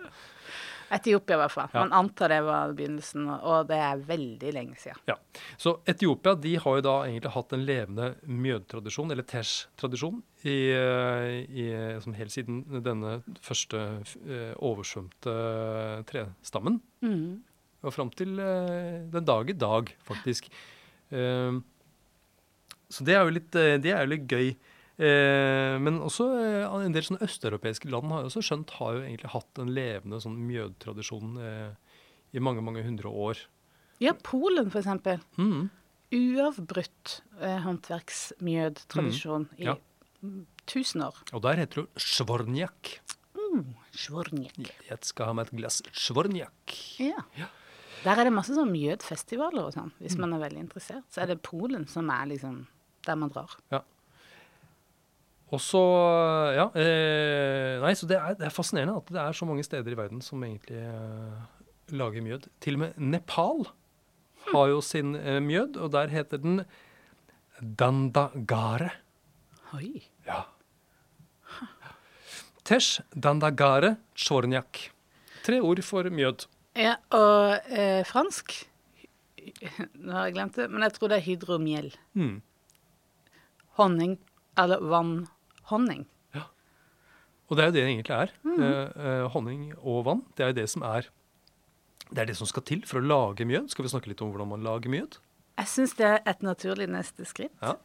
Etiopia, 0.94 1.36
i 1.36 1.40
hvert 1.40 1.54
fall. 1.54 1.70
Man 1.74 1.94
antar 1.96 2.30
det 2.30 2.42
var 2.46 2.74
begynnelsen, 2.78 3.26
og 3.36 3.70
det 3.70 3.80
er 3.82 4.04
veldig 4.06 4.52
lenge 4.54 4.78
siden. 4.80 5.00
Ja. 5.10 5.16
Så 5.58 5.80
Etiopia 5.90 6.36
de 6.38 6.56
har 6.62 6.78
jo 6.78 6.86
da 6.86 6.96
egentlig 7.08 7.34
hatt 7.34 7.56
en 7.56 7.66
levende 7.66 8.12
mjødtradisjon, 8.30 9.14
eller 9.16 9.26
tesh-tradisjon, 9.30 10.22
i, 10.46 10.58
eh, 10.76 11.32
i, 11.50 11.66
som 12.04 12.14
helt 12.18 12.34
siden 12.34 12.64
denne 12.86 13.18
første 13.44 13.82
eh, 14.26 14.54
oversvømte 14.62 15.36
trestammen. 16.12 16.80
Mm. 17.02 17.42
Og 17.86 17.94
fram 17.94 18.12
til 18.14 18.38
eh, 18.42 19.02
den 19.14 19.26
dag 19.26 19.50
i 19.50 19.58
dag, 19.58 19.92
faktisk. 20.06 20.50
Så 22.86 23.06
det 23.06 23.14
er 23.14 23.22
jo 23.28 23.34
litt, 23.34 23.52
det 23.54 23.92
er 23.94 24.02
jo 24.04 24.10
litt 24.16 24.26
gøy. 24.30 24.56
Eh, 24.96 25.76
men 25.84 25.98
også 26.06 26.26
eh, 26.40 26.76
en 26.86 26.94
del 26.96 27.04
sånne 27.04 27.26
østeuropeiske 27.26 27.90
land 27.92 28.14
har 28.14 28.24
jo 28.24 28.30
også 28.30 28.44
skjønt 28.48 28.76
har 28.78 28.96
jo 28.96 29.02
egentlig 29.04 29.32
hatt 29.34 29.60
en 29.60 29.74
levende 29.76 30.22
sånn 30.24 30.38
mjødtradisjon 30.48 31.34
eh, 31.44 31.98
i 32.36 32.44
mange, 32.44 32.64
mange 32.64 32.84
hundre 32.86 33.12
år. 33.12 33.42
Ja, 34.04 34.14
Polen, 34.24 34.72
eksempel. 34.72 35.20
Mm. 35.40 35.68
Uavbrutt 36.16 37.18
eh, 37.42 37.60
håndverksmjødtradisjon 37.66 39.50
Ja. 39.60 39.76
i 39.76 40.26
mm, 40.26 40.46
tusen 40.68 41.04
år. 41.04 41.20
Og 41.34 41.44
der 41.44 41.60
heter 41.64 41.84
det 41.86 42.04
svornjak. 42.04 43.00
Svornjek. 43.96 44.58
Jeg 44.90 45.00
skal 45.08 45.30
ha 45.30 45.36
meg 45.38 45.48
et 45.48 45.56
glass 45.60 45.82
svornjak. 45.96 46.74
Ja. 47.00 47.24
Der 48.04 48.20
er 48.20 48.28
det 48.28 48.34
masse 48.36 48.54
sånn 48.56 48.72
mjødfestivaler 48.74 49.70
og 49.70 49.76
sånn, 49.76 49.94
hvis 50.04 50.18
man 50.20 50.36
er 50.36 50.42
veldig 50.44 50.66
interessert. 50.66 51.06
Så 51.10 51.24
er 51.24 51.32
det 51.32 51.40
Polen 51.46 51.88
som 51.90 52.10
er 52.14 52.28
liksom 52.34 52.66
der 53.08 53.16
man 53.22 53.32
drar. 53.32 53.56
Og 55.54 55.62
så, 55.62 55.82
ja 56.58 56.66
eh, 56.74 57.78
Nei, 57.84 57.94
så 57.98 58.08
det 58.10 58.18
er, 58.18 58.34
det 58.40 58.48
er 58.48 58.54
fascinerende 58.54 58.98
at 58.98 59.12
det 59.14 59.22
er 59.22 59.38
så 59.38 59.46
mange 59.46 59.66
steder 59.66 59.94
i 59.94 60.00
verden 60.00 60.24
som 60.26 60.42
egentlig 60.44 60.82
eh, 60.82 61.44
lager 61.94 62.26
mjød. 62.26 62.50
Til 62.66 62.80
og 62.80 62.86
med 62.86 62.98
Nepal 63.14 63.68
har 64.50 64.72
jo 64.72 64.82
sin 64.82 65.14
eh, 65.16 65.40
mjød, 65.44 65.78
og 65.78 65.94
der 65.94 66.12
heter 66.14 66.42
den 66.42 66.64
dandagare. 67.62 68.90
Oi. 69.78 70.02
Ja. 70.26 70.44
Tesh, 72.66 73.04
dandagare, 73.14 73.96
chorniak. 74.18 74.90
Tre 75.46 75.62
ord 75.62 75.82
for 75.86 76.10
mjød. 76.10 76.48
Ja, 76.76 76.98
og 77.14 77.70
eh, 77.72 78.02
fransk 78.08 78.66
Nå 79.46 80.10
har 80.10 80.26
jeg 80.26 80.34
glemt 80.34 80.56
det, 80.58 80.66
men 80.74 80.82
jeg 80.82 80.96
tror 80.96 81.12
det 81.12 81.20
er 81.20 81.26
hydromiel. 81.28 81.92
Mm. 82.18 82.40
Honning, 83.78 84.16
eller 84.58 84.82
vannhonning. 85.70 86.06
Og 87.46 87.54
det 87.58 87.62
er 87.62 87.68
jo 87.70 87.74
det 87.76 87.82
det 87.84 87.90
egentlig 87.92 88.16
er. 88.16 88.32
Mm. 88.42 88.62
eh, 88.66 89.26
honning 89.30 89.66
og 89.86 90.00
vann. 90.08 90.22
Det 90.34 90.42
er 90.42 90.48
jo 90.50 90.56
det 90.58 90.70
som 90.72 90.82
er 90.82 91.06
Det 92.10 92.22
er 92.24 92.26
det 92.26 92.36
som 92.38 92.48
skal 92.50 92.64
til 92.66 92.82
for 92.90 92.98
å 92.98 93.06
lage 93.06 93.46
mjød. 93.46 93.70
Skal 93.70 93.86
vi 93.86 93.90
snakke 93.92 94.10
litt 94.10 94.22
om 94.26 94.32
hvordan 94.34 94.50
man 94.50 94.64
lager 94.66 94.90
mjød? 94.90 95.20
Jeg 95.58 95.70
syns 95.70 95.94
det 95.98 96.06
er 96.10 96.24
et 96.26 96.42
naturlig 96.42 96.88
neste 96.90 97.26
skritt. 97.26 97.54
Ja. 97.62 97.76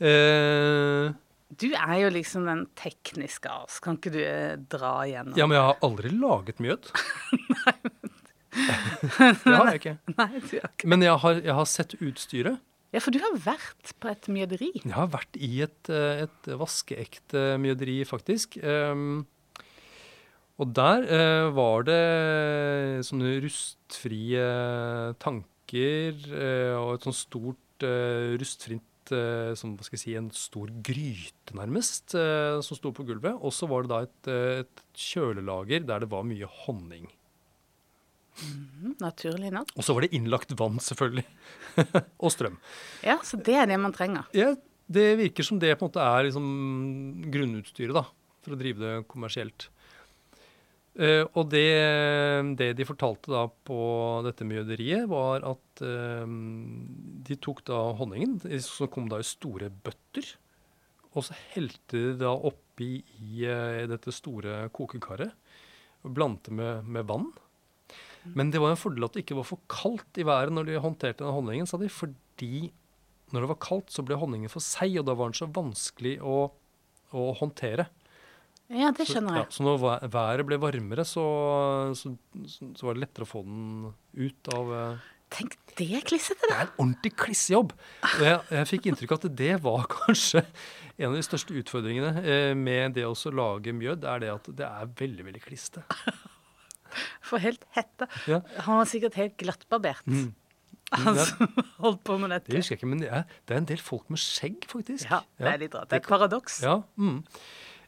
Eh, 0.00 1.12
Du 1.60 1.66
er 1.74 1.94
jo 1.98 2.08
liksom 2.14 2.44
den 2.46 2.64
tekniske 2.78 3.50
av 3.50 3.64
oss. 3.66 3.80
Kan 3.82 3.96
ikke 3.98 4.12
du 4.14 4.20
eh, 4.24 4.56
dra 4.70 4.92
igjennom? 5.04 5.36
ja, 5.36 5.46
men 5.50 5.56
jeg 5.58 5.66
har 5.66 5.80
aldri 5.82 6.12
laget 6.14 6.60
mjød. 6.62 6.90
Nei, 7.56 7.74
men... 7.82 8.12
det 9.44 9.56
har 9.56 9.66
jeg 9.72 9.80
ikke. 9.80 9.96
Nei, 10.16 10.28
du 10.40 10.54
har 10.60 10.70
ikke. 10.70 10.88
Men 10.92 11.02
jeg 11.04 11.16
har, 11.24 11.40
jeg 11.44 11.56
har 11.60 11.68
sett 11.68 11.96
utstyret. 12.00 12.60
Ja, 12.90 12.98
for 12.98 13.14
du 13.14 13.20
har 13.22 13.36
vært 13.38 13.92
på 14.02 14.10
et 14.10 14.26
mjøderi. 14.32 14.72
Jeg 14.82 14.96
har 14.96 15.10
vært 15.12 15.36
i 15.38 15.62
et, 15.62 15.90
eh, 15.94 16.24
et 16.26 16.48
vaskeekte 16.58 17.54
mjøderi, 17.62 18.00
faktisk. 18.02 18.58
Um, 18.66 19.26
og 20.60 20.74
der 20.74 21.06
uh, 21.06 21.54
var 21.54 21.86
det 21.86 23.06
sånne 23.06 23.38
rustfrie 23.46 24.42
tanker 25.22 26.18
uh, 26.34 26.74
og 26.82 26.96
et 26.96 27.06
sånt 27.06 27.20
stort 27.20 27.86
uh, 27.86 28.36
rustfritt 28.40 28.86
som, 29.10 29.72
hva 29.74 29.82
skal 29.82 29.96
jeg 29.96 30.02
si, 30.04 30.12
En 30.14 30.28
stor 30.30 30.68
gryte, 30.86 31.50
nærmest, 31.58 32.12
som 32.14 32.76
sto 32.78 32.92
på 32.94 33.02
gulvet. 33.08 33.34
Og 33.42 33.50
så 33.50 33.66
var 33.66 33.82
det 33.82 33.90
da 33.90 33.98
et, 34.04 34.28
et 34.62 34.82
kjølelager 34.94 35.82
der 35.88 36.04
det 36.04 36.10
var 36.12 36.22
mye 36.28 36.46
honning. 36.60 37.08
Mm, 38.40 38.94
Naturlig 39.02 39.50
nok. 39.54 39.72
Og 39.76 39.84
så 39.84 39.96
var 39.96 40.06
det 40.06 40.14
innlagt 40.16 40.54
vann, 40.58 40.78
selvfølgelig. 40.82 41.26
og 42.24 42.32
strøm. 42.32 42.56
Ja, 43.06 43.18
så 43.26 43.40
det 43.40 43.56
er 43.58 43.68
det 43.70 43.80
man 43.82 43.94
trenger. 43.96 44.28
Ja, 44.36 44.54
det 44.90 45.08
virker 45.20 45.46
som 45.46 45.60
det 45.62 45.76
på 45.78 45.86
en 45.86 45.92
måte 45.92 46.06
er 46.06 46.26
liksom 46.26 46.48
grunnutstyret 47.30 47.94
da, 47.96 48.06
for 48.42 48.56
å 48.56 48.60
drive 48.60 48.82
det 48.82 48.94
kommersielt. 49.10 49.68
Uh, 51.00 51.22
og 51.38 51.46
det, 51.52 51.68
det 52.58 52.72
de 52.76 52.84
fortalte 52.84 53.30
da 53.30 53.44
på 53.46 53.80
dette 54.26 54.44
mjøderiet, 54.44 55.06
var 55.08 55.46
at 55.46 55.82
uh, 55.86 56.26
de 56.26 57.38
tok 57.38 57.62
da 57.70 57.78
honningen, 58.00 58.40
som 58.66 58.90
kom 58.90 59.06
da 59.08 59.20
i 59.22 59.26
store 59.26 59.70
bøtter, 59.70 60.26
og 61.14 61.26
så 61.26 61.36
helte 61.54 61.96
de 61.96 62.16
da 62.20 62.30
oppi 62.34 63.00
i 63.18 63.42
eh, 63.42 63.86
dette 63.90 64.12
store 64.14 64.68
kokekaret, 64.70 65.32
og 66.06 66.12
blandte 66.14 66.54
med, 66.54 66.86
med 66.86 67.08
vann. 67.08 67.26
Men 68.36 68.50
det 68.52 68.60
var 68.62 68.74
en 68.74 68.80
fordel 68.80 69.06
at 69.06 69.16
det 69.16 69.24
ikke 69.24 69.38
var 69.38 69.48
for 69.48 69.62
kaldt 69.70 70.20
i 70.20 70.26
været 70.28 70.52
når 70.52 70.68
de 70.68 70.82
håndterte 70.82 71.24
den 71.24 71.34
honningen, 71.34 71.68
sa 71.68 71.80
de, 71.80 71.88
fordi 71.92 72.70
når 73.30 73.44
det 73.44 73.50
var 73.52 73.60
kaldt, 73.62 73.92
så 73.94 74.04
ble 74.06 74.18
honningen 74.18 74.50
for 74.52 74.64
seig, 74.64 74.98
og 75.00 75.06
da 75.08 75.14
var 75.16 75.30
den 75.30 75.38
så 75.38 75.48
vanskelig 75.54 76.16
å, 76.26 76.50
å 77.14 77.26
håndtere. 77.38 77.86
Ja, 78.70 78.92
det 78.94 79.06
skjønner 79.08 79.40
jeg. 79.40 79.46
så 79.54 79.64
når 79.66 79.80
været 80.12 80.44
ble 80.46 80.58
varmere, 80.62 81.04
så, 81.06 81.24
så, 81.98 82.12
så, 82.46 82.68
så 82.78 82.86
var 82.86 82.94
det 82.94 83.04
lettere 83.06 83.26
å 83.26 83.30
få 83.30 83.42
den 83.46 83.88
ut 84.14 84.52
av 84.54 84.74
eh, 84.76 85.08
Tenk, 85.30 85.54
det 85.78 86.00
klissete, 86.08 86.42
Det 86.42 86.50
det. 86.50 86.56
er 86.56 86.64
en 86.64 86.72
ordentlig 86.82 87.12
klissejobb. 87.14 87.74
Og 88.02 88.22
jeg, 88.26 88.38
jeg 88.50 88.68
fikk 88.72 88.88
inntrykk 88.90 89.12
av 89.14 89.20
at 89.20 89.36
det 89.38 89.52
var 89.62 89.86
kanskje 89.92 90.42
en 90.98 91.12
av 91.12 91.14
de 91.14 91.22
største 91.22 91.54
utfordringene 91.60 92.24
eh, 92.24 92.54
med 92.58 92.96
det 92.98 93.06
å 93.06 93.14
lage 93.34 93.74
mjød, 93.74 94.06
er 94.10 94.24
det 94.24 94.32
at 94.34 94.50
det 94.58 94.66
er 94.66 94.90
veldig, 94.98 95.28
veldig 95.30 95.42
kliste. 95.44 95.84
For 97.30 97.42
helt 97.42 97.64
hette. 97.76 98.08
Ja. 98.30 98.40
Han 98.66 98.80
var 98.82 98.90
sikkert 98.90 99.18
helt 99.20 99.36
glattbarbert, 99.40 100.06
Mm. 100.10 100.30
han 101.04 101.14
Ja. 101.14 101.24
som 101.24 101.46
holdt 101.84 102.00
på 102.02 102.16
med 102.18 102.30
dette. 102.34 102.50
Det 102.50 102.56
husker 102.58 102.74
jeg 102.74 102.80
ikke, 102.80 102.88
men 102.90 103.02
det 103.04 103.10
er, 103.14 103.22
det 103.46 103.54
er 103.54 103.60
en 103.62 103.68
del 103.68 103.78
folk 103.78 104.08
med 104.10 104.18
skjegg, 104.18 104.64
faktisk. 104.66 105.06
Ja, 105.10 105.20
det 105.38 105.46
er 105.52 105.60
litt 105.62 105.74
rart. 105.78 105.86
Det 105.92 106.00
er 106.00 106.02
et 106.02 106.08
paradoks. 106.10 106.56
Ja, 106.66 106.80
mm. 106.98 107.20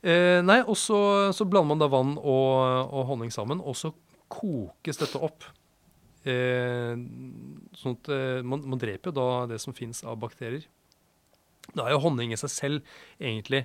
eh, 0.06 0.38
nei, 0.46 0.60
og 0.62 0.76
så, 0.78 1.00
så 1.34 1.46
blander 1.50 1.72
man 1.74 1.82
da 1.82 1.88
vann 1.90 2.12
og, 2.20 2.92
og 2.94 3.08
honning 3.10 3.32
sammen, 3.34 3.58
og 3.58 3.74
så 3.80 3.90
kokes 4.30 5.02
dette 5.02 5.18
opp. 5.18 5.48
Eh, 6.22 6.94
sånn 7.82 7.96
at 7.98 8.12
eh, 8.14 8.38
man, 8.46 8.62
man 8.70 8.78
dreper 8.78 9.10
jo 9.10 9.16
da 9.18 9.26
det 9.50 9.58
som 9.64 9.74
fins 9.74 10.04
av 10.06 10.20
bakterier. 10.22 10.62
Da 11.74 11.88
er 11.88 11.96
jo 11.96 12.02
honning 12.06 12.30
i 12.34 12.38
seg 12.38 12.52
selv 12.54 12.94
egentlig 13.18 13.64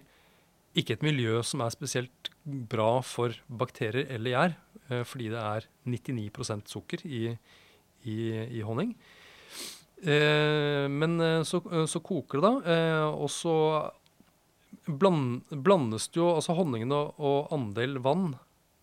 ikke 0.77 0.97
et 0.97 1.05
miljø 1.05 1.43
som 1.45 1.61
er 1.65 1.73
spesielt 1.73 2.26
bra 2.47 3.01
for 3.03 3.35
bakterier 3.47 4.07
eller 4.15 4.33
gjær, 4.33 4.57
eh, 4.87 5.03
fordi 5.07 5.29
det 5.33 5.43
er 5.43 5.67
99 5.89 6.67
sukker 6.71 7.03
i, 7.05 7.21
i, 8.07 8.17
i 8.59 8.63
honning. 8.65 8.95
Eh, 10.01 10.85
men 10.89 11.19
eh, 11.21 11.43
så, 11.43 11.61
så 11.89 12.01
koker 12.05 12.39
det 12.39 12.47
da, 12.47 12.73
eh, 12.73 13.07
og 13.09 13.29
så 13.33 13.55
bland, 14.85 15.41
blandes 15.49 16.07
det 16.11 16.21
jo 16.21 16.31
altså 16.35 16.55
honningen 16.57 16.93
og, 16.95 17.17
og 17.17 17.55
andel 17.55 17.97
vann 18.03 18.35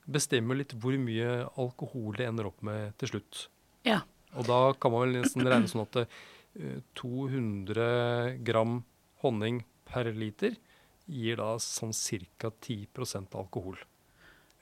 bestemmer 0.04 0.59
litt 0.59 0.75
hvor 0.76 0.97
mye 1.00 1.44
alkohol 1.61 2.18
det 2.18 2.28
ender 2.28 2.50
opp 2.50 2.61
med 2.66 2.92
til 3.00 3.14
slutt. 3.14 3.47
Ja. 3.88 4.02
Og 4.35 4.49
da 4.49 4.61
kan 4.80 4.92
man 4.92 5.06
vel 5.06 5.21
nesten 5.23 5.47
regne 5.47 5.71
sånn 5.71 5.87
at 5.87 6.02
eh, 6.04 6.80
200 6.99 8.42
gram 8.44 8.83
honning 9.25 9.62
per 9.88 10.11
liter 10.12 10.59
gir 11.08 11.37
da 11.37 11.54
sånn 11.61 11.92
ca. 12.38 12.50
10% 12.50 13.34
alkohol. 13.37 13.76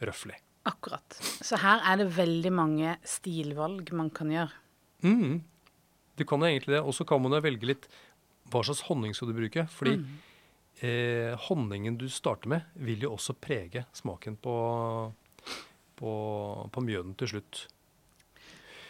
Røftlig. 0.02 0.38
Akkurat. 0.66 1.16
Så 1.42 1.56
her 1.58 1.80
er 1.86 1.96
det 2.02 2.08
veldig 2.16 2.52
mange 2.54 2.96
stilvalg 3.04 3.92
man 3.92 4.10
kan 4.14 4.30
gjøre. 4.30 4.52
Mm. 5.02 5.40
Du 6.16 6.24
kan 6.24 6.40
egentlig 6.46 6.76
det. 6.76 6.82
Og 6.82 6.94
så 6.94 7.04
kan 7.06 7.22
man 7.22 7.32
jo 7.32 7.40
velge 7.42 7.66
litt 7.66 7.88
hva 8.52 8.62
slags 8.66 8.82
honning 8.88 9.14
skal 9.14 9.28
du 9.32 9.34
bruke. 9.38 9.66
Fordi 9.70 9.96
Mm. 9.96 10.18
eh, 10.82 11.36
honningen 11.48 11.96
du 11.98 12.08
starter 12.08 12.48
med, 12.48 12.62
vil 12.76 13.00
jo 13.00 13.12
også 13.16 13.34
prege 13.40 13.84
smaken 13.94 14.36
på, 14.36 15.12
på, 15.96 16.12
på 16.72 16.80
mjøden 16.84 17.14
til 17.18 17.28
slutt. 17.28 17.66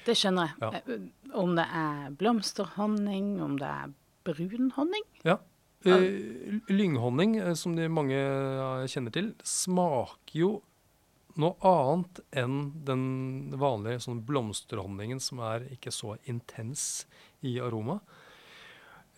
Det 0.05 0.17
skjønner 0.19 0.49
jeg. 0.49 0.57
Ja. 0.61 0.71
Eh, 0.81 1.35
Om 1.39 1.55
det 1.57 1.65
er 1.73 2.11
blomsterhonning, 2.19 3.41
om 3.41 3.57
det 3.57 3.69
er 3.69 3.93
brun 4.25 4.71
honning. 4.77 5.05
Ja. 5.25 5.39
Eh, 5.85 6.61
lynghonning, 6.69 7.37
eh, 7.41 7.55
som 7.59 7.77
de 7.77 7.89
mange 7.91 8.19
eh, 8.19 8.85
kjenner 8.91 9.15
til, 9.15 9.33
smaker 9.47 10.37
jo 10.39 10.51
noe 11.41 11.57
annet 11.65 12.21
enn 12.43 12.59
den 12.85 13.05
vanlige 13.57 14.03
sånn 14.05 14.21
blomsterhonningen 14.29 15.21
som 15.23 15.41
er 15.47 15.65
ikke 15.73 15.93
så 15.95 16.17
intens 16.29 17.07
i 17.41 17.57
aroma. 17.63 18.01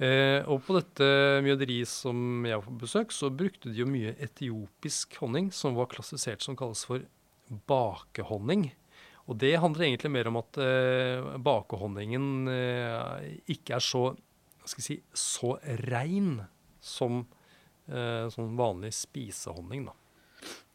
Eh, 0.03 0.41
og 0.51 0.63
på 0.67 0.75
dette 0.75 1.07
mjøderiet 1.45 1.91
som 1.91 2.47
jeg 2.47 2.59
var 2.59 2.67
på 2.67 2.79
besøk, 2.83 3.13
så 3.15 3.31
brukte 3.31 3.71
de 3.71 3.83
jo 3.83 3.91
mye 3.91 4.15
etiopisk 4.23 5.19
honning, 5.23 5.53
som 5.55 5.77
var 5.79 5.91
klassifisert 5.93 6.43
som 6.43 6.59
kalles 6.59 6.83
for 6.87 7.05
bakehonning. 7.69 8.71
Og 9.31 9.39
det 9.41 9.55
handler 9.61 9.89
egentlig 9.89 10.13
mer 10.13 10.29
om 10.29 10.41
at 10.41 10.59
eh, 10.61 11.35
bakehonningen 11.41 12.51
eh, 12.51 13.29
ikke 13.55 13.79
er 13.79 13.85
så 13.85 14.09
si, 14.65 14.99
så 15.17 15.55
rein 15.87 16.43
som 16.85 17.23
eh, 17.89 18.27
sånn 18.33 18.55
vanlig 18.59 18.93
spisehonning. 18.97 19.87
da. 19.89 19.97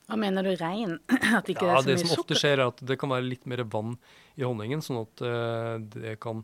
Hva 0.09 0.17
mener 0.17 0.47
du 0.47 0.55
rein? 0.57 0.97
At 1.37 1.49
ikke 1.51 1.67
ja, 1.69 1.77
det 1.77 1.77
er 1.77 1.83
så 1.83 1.85
det 1.85 1.97
mye 1.99 2.07
som 2.07 2.23
ofte 2.23 2.39
skjer, 2.39 2.57
er 2.57 2.71
at 2.71 2.81
det 2.89 2.97
kan 3.01 3.13
være 3.13 3.27
litt 3.27 3.45
mer 3.49 3.61
vann 3.69 3.93
i 4.39 4.45
honningen, 4.45 4.81
sånn 4.81 5.03
at 5.03 5.21
eh, 5.25 5.75
det 5.93 6.15
kan 6.23 6.41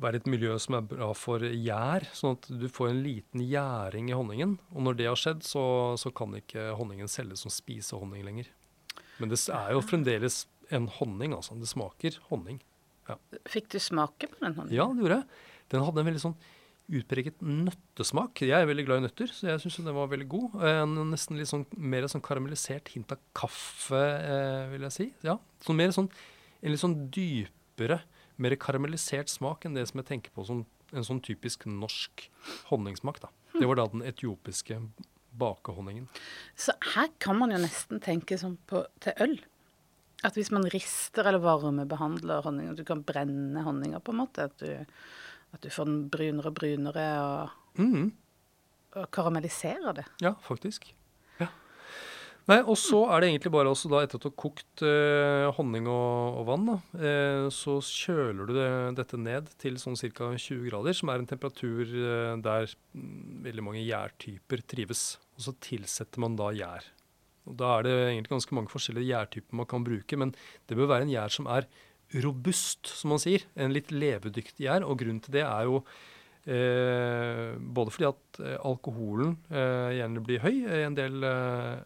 være 0.00 0.20
et 0.20 0.28
miljø 0.32 0.54
som 0.60 0.76
er 0.78 0.84
bra 0.88 1.10
for 1.16 1.44
gjær, 1.44 2.06
sånn 2.16 2.36
at 2.36 2.48
du 2.60 2.66
får 2.72 2.90
en 2.92 3.02
liten 3.04 3.44
gjæring 3.44 4.08
i 4.10 4.16
honningen. 4.16 4.56
Og 4.74 4.84
når 4.86 4.98
det 5.00 5.08
har 5.08 5.20
skjedd, 5.20 5.44
så, 5.44 5.64
så 6.00 6.12
kan 6.12 6.36
ikke 6.36 6.70
honningen 6.78 7.08
selges 7.10 7.44
som 7.44 7.52
spisehonning 7.52 8.24
lenger. 8.28 8.48
Men 9.20 9.32
det 9.32 9.40
er 9.52 9.74
jo 9.76 9.84
fremdeles 9.84 10.44
en 10.72 10.88
honning, 11.00 11.34
altså. 11.36 11.56
Det 11.60 11.68
smaker 11.68 12.16
honning. 12.30 12.60
Fikk 13.50 13.68
du 13.74 13.80
smake 13.82 14.30
på 14.30 14.40
den 14.40 14.56
honningen? 14.56 14.76
Ja, 14.76 14.88
det 14.92 15.04
gjorde 15.04 15.20
jeg. 15.20 15.44
Den 15.72 15.84
hadde 15.86 16.02
en 16.02 16.08
veldig 16.08 16.22
sånn 16.22 16.38
utpreget 16.90 17.38
nøttesmak. 17.44 18.42
Jeg 18.42 18.56
er 18.56 18.68
veldig 18.68 18.84
glad 18.86 19.00
i 19.00 19.04
nøtter, 19.06 19.30
så 19.32 19.52
jeg 19.52 19.62
syns 19.62 19.78
den 19.80 19.96
var 19.96 20.10
veldig 20.10 20.28
god. 20.30 20.56
Eh, 20.66 20.82
nesten 21.12 21.38
litt 21.38 21.50
sånn 21.50 21.66
mer 21.76 22.08
sånn 22.10 22.24
karamellisert 22.24 22.90
hint 22.94 23.12
av 23.14 23.20
kaffe, 23.36 24.00
eh, 24.00 24.66
vil 24.72 24.86
jeg 24.88 24.96
si. 24.96 25.08
Ja, 25.26 25.38
sånn 25.64 25.80
mer 25.80 25.94
sånn, 25.96 26.10
En 26.60 26.74
litt 26.74 26.82
sånn 26.82 27.08
dypere, 27.08 28.02
mer 28.36 28.52
karamellisert 28.60 29.30
smak 29.32 29.64
enn 29.64 29.72
det 29.72 29.86
som 29.88 29.96
jeg 29.96 30.10
tenker 30.10 30.30
på 30.36 30.44
som 30.44 30.66
en 30.92 31.06
sånn 31.06 31.22
typisk 31.24 31.64
norsk 31.64 32.26
honningsmak. 32.68 33.20
da. 33.20 33.30
Det 33.54 33.66
var 33.66 33.76
da 33.76 33.86
den 33.86 34.02
etiopiske 34.02 34.76
bakehonningen. 35.38 36.06
Så 36.56 36.74
her 36.94 37.08
kan 37.18 37.38
man 37.38 37.50
jo 37.54 37.62
nesten 37.62 38.00
tenke 38.02 38.36
sånn 38.36 38.58
på, 38.68 38.84
til 39.00 39.12
øl. 39.24 39.38
At 40.26 40.36
hvis 40.36 40.50
man 40.52 40.68
rister 40.68 41.24
eller 41.24 41.40
varmebehandler 41.40 42.44
honning, 42.44 42.68
at 42.72 42.76
du 42.76 42.84
kan 42.84 43.02
brenne 43.06 43.62
honninga 43.64 44.02
på 44.04 44.12
en 44.12 44.20
måte. 44.20 44.50
At 44.50 44.58
du, 44.60 44.84
at 45.54 45.62
du 45.64 45.70
får 45.72 45.88
den 45.88 46.00
brunere 46.12 46.50
og 46.52 46.54
brunere 46.60 47.08
og, 47.24 47.56
Mm. 47.80 48.10
og 48.98 49.10
karamelliserer 49.14 49.94
det. 49.94 50.04
Ja, 50.22 50.34
faktisk. 50.44 50.90
Ja. 51.40 51.46
Nei, 52.50 52.56
og 52.64 52.74
så 52.80 53.04
er 53.12 53.20
det 53.22 53.28
egentlig 53.30 53.52
bare 53.54 53.70
også 53.70 53.90
da, 53.92 54.00
etter 54.02 54.18
at 54.18 54.24
du 54.24 54.28
har 54.30 54.36
kokt 54.42 54.82
eh, 54.82 55.46
honning 55.54 55.86
og, 55.86 56.38
og 56.40 56.46
vann, 56.48 56.64
da, 56.66 56.76
eh, 56.98 57.46
så 57.54 57.76
kjøler 57.84 58.48
du 58.48 58.54
det, 58.56 58.70
dette 58.98 59.20
ned 59.20 59.52
til 59.60 59.76
sånn 59.78 59.94
ca. 60.00 60.30
20 60.34 60.64
grader, 60.70 60.96
som 60.96 61.12
er 61.12 61.22
en 61.22 61.28
temperatur 61.30 61.84
eh, 61.86 62.32
der 62.42 62.72
mm, 62.96 63.44
veldig 63.46 63.66
mange 63.68 63.84
gjærtyper 63.86 64.64
trives. 64.66 65.04
Og 65.38 65.46
så 65.46 65.54
tilsetter 65.62 66.18
man 66.24 66.34
da 66.40 66.50
gjær. 66.56 66.88
Og 67.48 67.54
da 67.60 67.76
er 67.78 67.86
det 67.86 67.94
egentlig 68.10 68.34
ganske 68.34 68.56
mange 68.58 68.70
forskjellige 68.72 69.10
gjærtyper 69.12 69.56
man 69.62 69.66
kan 69.70 69.86
bruke, 69.86 70.18
men 70.18 70.34
det 70.68 70.76
bør 70.78 70.90
være 70.90 71.06
en 71.06 71.14
gjær 71.14 71.32
som 71.38 71.46
er 71.50 71.68
robust, 72.24 72.90
som 72.90 73.14
man 73.14 73.22
sier. 73.22 73.44
En 73.54 73.74
litt 73.74 73.92
levedyktig 73.94 74.66
gjær. 74.66 74.86
Og 74.86 74.98
grunnen 75.02 75.22
til 75.24 75.40
det 75.40 75.46
er 75.46 75.68
jo 75.70 75.84
Eh, 76.40 77.52
både 77.60 77.92
fordi 77.92 78.06
at 78.08 78.38
eh, 78.40 78.56
alkoholen 78.64 79.34
eh, 79.52 79.90
gjerne 79.98 80.22
blir 80.24 80.40
høy 80.40 80.54
i 80.64 80.78
en 80.86 80.96
del 80.96 81.26
eh, 81.28 81.82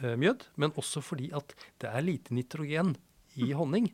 eh, 0.00 0.14
mjød, 0.16 0.46
men 0.56 0.72
også 0.80 1.02
fordi 1.04 1.28
at 1.36 1.52
det 1.82 1.90
er 1.90 2.06
lite 2.06 2.32
nitrogen 2.32 2.94
i 3.36 3.50
honning. 3.52 3.90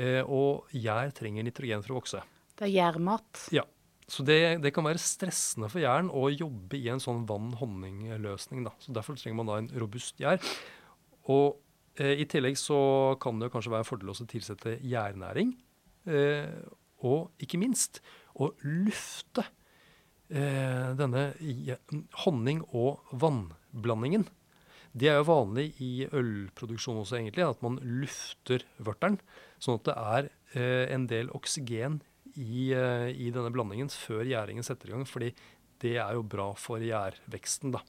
Eh, 0.00 0.22
og 0.24 0.72
gjær 0.72 1.12
trenger 1.14 1.44
nitrogen 1.44 1.84
for 1.84 1.94
å 1.94 2.00
vokse. 2.00 2.22
Det 2.56 2.66
er 2.66 2.74
gjærmat. 2.78 3.44
Ja. 3.54 3.66
Så 4.08 4.24
det, 4.26 4.38
det 4.64 4.72
kan 4.76 4.84
være 4.84 5.00
stressende 5.00 5.70
for 5.72 5.80
gjæren 5.80 6.10
å 6.12 6.26
jobbe 6.32 6.76
i 6.76 6.88
en 6.92 7.00
sånn 7.00 7.22
vann-honning-løsning. 7.28 8.66
Så 8.84 8.92
Derfor 8.96 9.16
trenger 9.16 9.38
man 9.38 9.48
da 9.48 9.60
en 9.60 9.70
robust 9.80 10.20
gjær. 10.20 10.40
Og 11.32 11.60
i 11.94 12.26
tillegg 12.26 12.56
så 12.58 12.78
kan 13.22 13.38
det 13.38 13.52
kanskje 13.54 13.70
være 13.70 13.84
en 13.84 13.88
fordel 13.88 14.10
å 14.10 14.16
tilsette 14.26 14.78
gjærnæring. 14.82 15.52
Eh, 16.10 16.56
og 17.04 17.30
ikke 17.42 17.60
minst 17.60 18.00
å 18.34 18.50
lufte 18.64 19.44
eh, 20.30 20.90
denne 20.98 21.28
honning- 22.24 22.64
og 22.72 23.04
vannblandingen. 23.12 24.26
Det 24.94 25.10
er 25.10 25.18
jo 25.18 25.26
vanlig 25.26 25.72
i 25.82 26.06
ølproduksjon 26.06 27.00
også, 27.00 27.18
egentlig, 27.18 27.46
at 27.46 27.62
man 27.66 27.80
lufter 27.82 28.62
vørteren. 28.78 29.18
Sånn 29.62 29.80
at 29.80 29.88
det 29.88 29.94
er 29.98 30.28
eh, 30.54 30.84
en 30.94 31.08
del 31.10 31.32
oksygen 31.34 31.98
i, 32.34 32.70
eh, 32.74 33.10
i 33.10 33.32
denne 33.34 33.50
blandingen 33.54 33.90
før 33.90 34.22
gjæringen 34.28 34.66
setter 34.66 34.90
i 34.90 34.94
gang. 34.94 35.06
Fordi 35.08 35.32
det 35.82 35.96
er 35.98 36.14
jo 36.14 36.22
bra 36.22 36.52
for 36.58 36.82
gjærveksten, 36.82 37.74
da. 37.74 37.82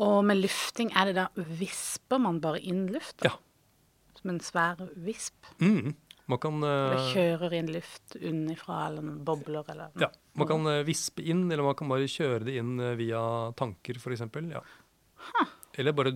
Og 0.00 0.20
med 0.24 0.40
lufting, 0.40 0.92
er 0.96 1.10
det 1.10 1.16
da 1.18 1.26
visper 1.60 2.20
man 2.22 2.40
bare 2.42 2.60
inn 2.64 2.86
luft? 2.92 3.18
da? 3.20 3.32
Ja. 3.32 4.16
Som 4.20 4.32
en 4.34 4.40
svær 4.44 4.80
visp? 5.00 5.48
Mm. 5.60 5.94
Man 6.30 6.38
kan 6.38 6.62
Eller 6.62 7.00
eh, 7.00 7.08
kjører 7.14 7.54
inn 7.58 7.72
luft 7.74 8.14
unnifra, 8.16 8.84
eller 8.86 9.02
noen 9.02 9.22
bobler, 9.26 9.64
eller 9.72 9.90
noe? 9.90 10.04
Ja, 10.04 10.10
man 10.38 10.48
kan 10.50 10.68
eh, 10.70 10.84
vispe 10.86 11.24
inn, 11.26 11.48
eller 11.48 11.66
man 11.66 11.76
kan 11.78 11.90
bare 11.90 12.06
kjøre 12.10 12.44
det 12.46 12.54
inn 12.60 12.76
eh, 12.78 12.94
via 13.00 13.22
tanker, 13.58 13.98
f.eks. 13.98 14.22
Ja. 14.52 14.62
Eller 15.80 15.96
bare 15.96 16.14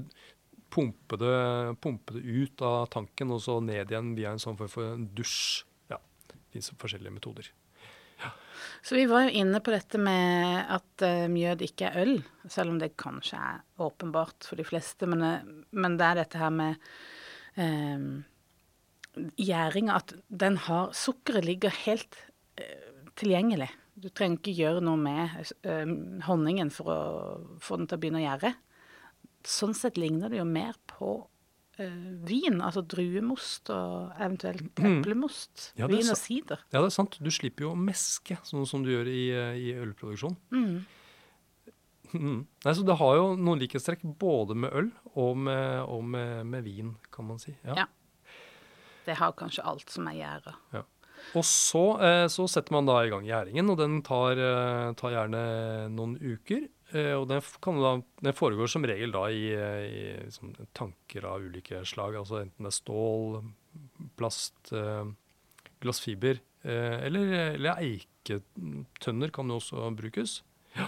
pumpe 0.75 1.18
det, 1.18 1.35
pumpe 1.83 2.16
det 2.16 2.23
ut 2.23 2.62
av 2.66 2.87
tanken 2.94 3.35
og 3.35 3.42
så 3.42 3.59
ned 3.62 3.90
igjen 3.90 4.14
via 4.18 4.33
en 4.35 4.42
sånn 4.42 4.59
form 4.59 4.70
for 4.70 4.94
en 4.94 5.09
dusj. 5.16 5.64
Ja, 5.90 5.99
det 6.31 6.40
fins 6.55 6.70
forskjellige 6.79 7.14
metoder. 7.14 7.51
Så 8.85 8.96
vi 8.98 9.07
var 9.11 9.27
jo 9.27 9.35
inne 9.40 9.61
på 9.64 9.72
dette 9.74 9.98
med 10.00 10.66
at 10.72 11.05
eh, 11.07 11.27
mjød 11.33 11.64
ikke 11.66 11.90
er 11.90 12.03
øl, 12.05 12.14
selv 12.50 12.74
om 12.74 12.79
det 12.81 12.94
kanskje 13.00 13.40
er 13.40 13.62
åpenbart 13.85 14.46
for 14.48 14.61
de 14.61 14.66
fleste. 14.66 15.09
Men, 15.11 15.24
eh, 15.27 15.50
men 15.77 15.98
det 16.00 16.09
er 16.09 16.20
dette 16.22 16.40
her 16.40 16.53
med 16.55 16.90
eh, 17.61 18.07
gjæringa, 19.40 20.00
at 20.00 20.14
den 20.29 20.59
har 20.66 20.92
Sukkeret 20.96 21.46
ligger 21.46 21.74
helt 21.85 22.18
eh, 22.61 22.92
tilgjengelig. 23.20 23.70
Du 23.94 24.09
trenger 24.11 24.40
ikke 24.40 24.57
gjøre 24.59 24.83
noe 24.85 24.98
med 24.98 25.53
eh, 25.62 25.94
honningen 26.27 26.72
for 26.74 26.90
å 26.90 27.00
få 27.62 27.79
den 27.79 27.90
til 27.90 27.98
å 27.98 28.03
begynne 28.03 28.22
å 28.22 28.27
gjære. 28.27 28.55
Sånn 29.44 29.77
sett 29.77 30.00
ligner 30.00 30.33
det 30.33 30.40
jo 30.40 30.48
mer 30.48 30.77
på 30.90 31.16
vin, 31.77 32.61
altså 32.63 32.85
druemost 32.87 33.71
og 33.75 34.13
eventuelt 34.19 34.79
eplemost. 34.79 35.71
Ja, 35.79 35.89
er 35.89 35.95
vin 35.97 36.13
og 36.13 36.19
sider. 36.21 36.63
Ja, 36.71 36.81
det 36.81 36.91
er 36.91 36.95
sant. 36.95 37.19
Du 37.23 37.31
slipper 37.35 37.67
jo 37.67 37.73
å 37.75 37.79
meske, 37.79 38.39
sånn 38.47 38.67
som 38.69 38.85
du 38.85 38.93
gjør 38.93 39.11
i, 39.11 39.25
eh, 39.35 39.59
i 39.59 39.75
ølproduksjon. 39.83 40.37
Mm. 40.55 40.85
Mm. 42.15 42.41
Nei, 42.47 42.75
så 42.79 42.87
det 42.87 42.95
har 43.01 43.17
jo 43.19 43.29
noen 43.35 43.59
likhetstrekk 43.59 44.05
både 44.21 44.55
med 44.55 44.75
øl 44.79 44.91
og 45.19 45.39
med, 45.49 45.83
og 45.91 46.05
med, 46.07 46.47
med 46.47 46.67
vin, 46.67 46.95
kan 47.15 47.27
man 47.27 47.43
si. 47.43 47.57
Ja. 47.67 47.89
Det 49.05 49.19
har 49.19 49.35
kanskje 49.37 49.65
alt 49.67 49.91
som 49.91 50.07
er 50.09 50.21
gjæra. 50.21 50.55
Og 51.35 51.45
så, 51.47 51.85
eh, 52.05 52.27
så 52.31 52.47
setter 52.51 52.75
man 52.77 52.87
da 52.87 53.01
i 53.03 53.11
gang 53.11 53.27
gjæringen, 53.27 53.71
og 53.73 53.79
den 53.81 54.01
tar, 54.07 54.39
eh, 54.39 54.93
tar 54.99 55.15
gjerne 55.15 55.43
noen 55.95 56.17
uker. 56.21 56.69
Eh, 56.95 57.13
og 57.19 57.27
den, 57.31 57.43
kan 57.65 57.79
da, 57.83 57.93
den 58.23 58.37
foregår 58.39 58.71
som 58.71 58.85
regel 58.87 59.11
da 59.15 59.25
i, 59.35 59.49
eh, 59.51 59.85
i 59.85 60.03
liksom, 60.29 60.53
tanker 60.77 61.27
av 61.27 61.43
ulike 61.43 61.83
slag, 61.89 62.15
altså 62.21 62.43
enten 62.45 62.69
det 62.69 62.71
er 62.71 62.77
stål, 62.79 63.41
plast, 64.19 64.73
eh, 64.73 65.07
glassfiber 65.83 66.39
eller, 66.65 67.33
eller 67.59 67.77
eiketønner 67.83 69.29
kan 69.37 69.51
jo 69.53 69.59
også 69.59 69.83
brukes. 69.99 70.39
Ja. 70.79 70.87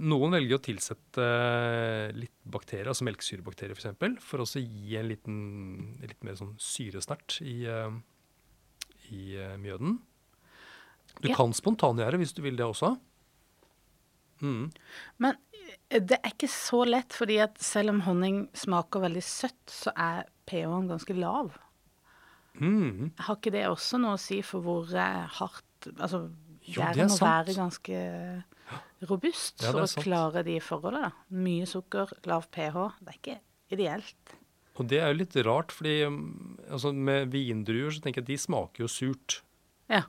Noen 0.00 0.32
velger 0.32 0.56
å 0.56 0.62
tilsette 0.64 1.26
litt 2.16 2.32
bakterier, 2.48 2.88
altså 2.88 3.04
melkesyrebakterier 3.04 3.76
f.eks., 3.76 3.84
for, 3.84 3.90
eksempel, 3.90 4.14
for 4.24 4.40
å 4.40 4.46
gi 4.56 4.96
en 4.96 5.10
liten, 5.10 5.36
litt 6.00 6.24
mer 6.24 6.38
sånn 6.40 6.54
syresnert 6.56 7.36
i, 7.44 7.58
i 9.12 9.22
mjøden. 9.60 9.98
Du 11.20 11.28
Ja. 11.28 11.36
kan 11.36 11.52
spontangjære 11.52 12.22
hvis 12.24 12.32
du 12.32 12.40
vil 12.40 12.56
det 12.56 12.64
også. 12.64 12.94
Mm. 14.40 14.70
Men 15.22 15.36
eh, 15.90 16.00
det 16.02 16.18
er 16.20 16.32
ikke 16.32 16.48
så 16.50 16.82
lett, 16.88 17.12
fordi 17.16 17.38
at 17.44 17.58
selv 17.62 17.94
om 17.94 18.02
honning 18.06 18.42
smaker 18.56 19.04
veldig 19.06 19.22
søtt, 19.24 19.62
så 19.70 19.92
er 19.96 20.24
pH-en 20.50 20.88
ganske 20.90 21.16
lav. 21.18 21.52
Mm. 22.60 23.12
Har 23.26 23.36
ikke 23.38 23.52
det 23.54 23.66
også 23.70 24.00
noe 24.02 24.16
å 24.18 24.20
si 24.20 24.40
for 24.44 24.64
hvor 24.64 24.90
eh, 24.92 25.26
hardt 25.38 25.66
Altså, 25.96 26.26
Jo, 26.66 26.82
det 26.92 27.06
er 27.06 27.08
må 27.08 27.16
være 27.22 27.54
ganske 27.56 28.00
robust 29.08 29.62
Ja, 29.64 29.70
for 29.72 29.86
å 29.86 29.88
sant. 29.88 30.04
klare 30.04 30.42
de 30.44 30.58
forholdene. 30.60 31.08
da. 31.08 31.36
Mye 31.40 31.64
sukker, 31.68 32.10
lav 32.28 32.50
pH. 32.52 32.76
Det 33.00 33.14
er 33.14 33.16
ikke 33.16 33.36
ideelt. 33.72 34.34
Og 34.76 34.88
det 34.90 35.00
er 35.00 35.08
jo 35.08 35.18
litt 35.22 35.36
rart, 35.46 35.72
fordi 35.72 35.94
um, 36.04 36.58
altså 36.68 36.92
med 36.92 37.32
vindruer 37.32 37.90
så 37.92 38.02
tenker 38.04 38.20
jeg 38.20 38.26
at 38.28 38.32
de 38.34 38.38
smaker 38.44 38.84
jo 38.84 38.90
surt. 38.92 39.40
Ja. 39.88 40.02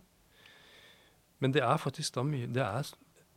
Men 1.39 1.55
det 1.55 1.63
er 1.65 1.79
faktisk 1.81 2.13
da 2.19 2.21
mye 2.27 2.45
Det 2.51 2.61
er 2.61 2.91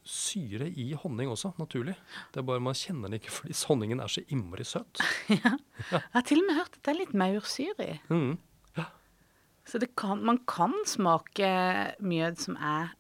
syre 0.05 0.67
i 0.69 0.91
honning 1.01 1.31
også, 1.33 1.55
naturlig. 1.59 1.95
Det 2.35 2.43
er 2.43 2.47
bare 2.49 2.61
man 2.63 2.77
kjenner 2.77 3.09
den 3.09 3.19
ikke 3.21 3.33
fordi 3.33 3.57
honningen 3.69 4.03
er 4.05 4.13
så 4.13 4.25
innmari 4.29 4.67
søt. 4.69 5.01
ja. 5.33 5.55
Jeg 5.91 6.03
har 6.17 6.27
til 6.29 6.43
og 6.43 6.49
med 6.51 6.59
hørt 6.61 6.77
at 6.77 6.83
det 6.85 6.93
er 6.95 7.01
litt 7.01 7.15
maursyre 7.17 7.87
i. 7.95 7.97
Mm. 8.13 8.35
Så 9.65 9.79
det 9.81 9.95
kan, 9.97 10.21
man 10.21 10.43
kan 10.45 10.75
smake 10.85 11.47
mjød 12.05 12.37
som 12.43 12.57
er 12.61 12.91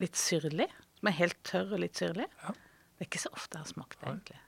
litt 0.00 0.16
syrlig. 0.16 0.64
Som 0.96 1.10
er 1.10 1.16
helt 1.18 1.36
tørr 1.44 1.74
og 1.76 1.82
litt 1.82 2.00
syrlig. 2.00 2.24
Ja. 2.40 2.54
Det 2.96 3.04
er 3.04 3.08
ikke 3.10 3.20
så 3.20 3.30
ofte 3.36 3.58
jeg 3.58 3.66
har 3.66 3.68
smakt 3.74 3.98
det, 4.00 4.08
egentlig. 4.08 4.38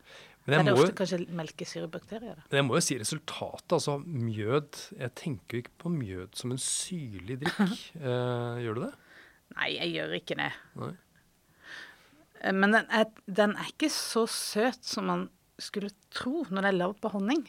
Men 0.46 0.54
er 0.56 0.64
det 0.64 0.72
ofte 0.72 0.86
jo- 0.88 0.96
kanskje 1.02 1.18
melkesyrebakterier, 1.36 2.38
da? 2.40 2.56
jeg 2.56 2.64
må 2.64 2.78
jo 2.78 2.82
si 2.86 2.96
resultatet. 2.98 3.74
Altså 3.76 3.98
mjød 4.00 4.80
Jeg 4.98 5.14
tenker 5.20 5.58
jo 5.58 5.62
ikke 5.66 5.76
på 5.84 5.92
mjød 5.92 6.40
som 6.40 6.56
en 6.56 6.62
syrlig 6.64 7.36
drikk. 7.44 7.60
Eh, 8.00 8.56
gjør 8.64 8.80
du 8.80 8.82
det? 8.86 8.92
Nei, 9.58 9.68
jeg 9.76 9.92
gjør 9.98 10.16
ikke 10.16 10.38
det. 10.40 10.50
Nei. 10.80 10.90
Eh, 12.40 12.52
Men 12.52 12.72
den 12.76 12.86
er, 12.90 13.06
den 13.26 13.56
er 13.56 13.70
ikke 13.72 13.90
så 13.92 14.26
søt 14.28 14.84
som 14.84 15.06
man 15.10 15.26
skulle 15.60 15.90
tro 16.10 16.44
når 16.50 16.62
det 16.62 16.68
er 16.72 16.78
lagd 16.80 17.00
på 17.02 17.10
honning. 17.12 17.42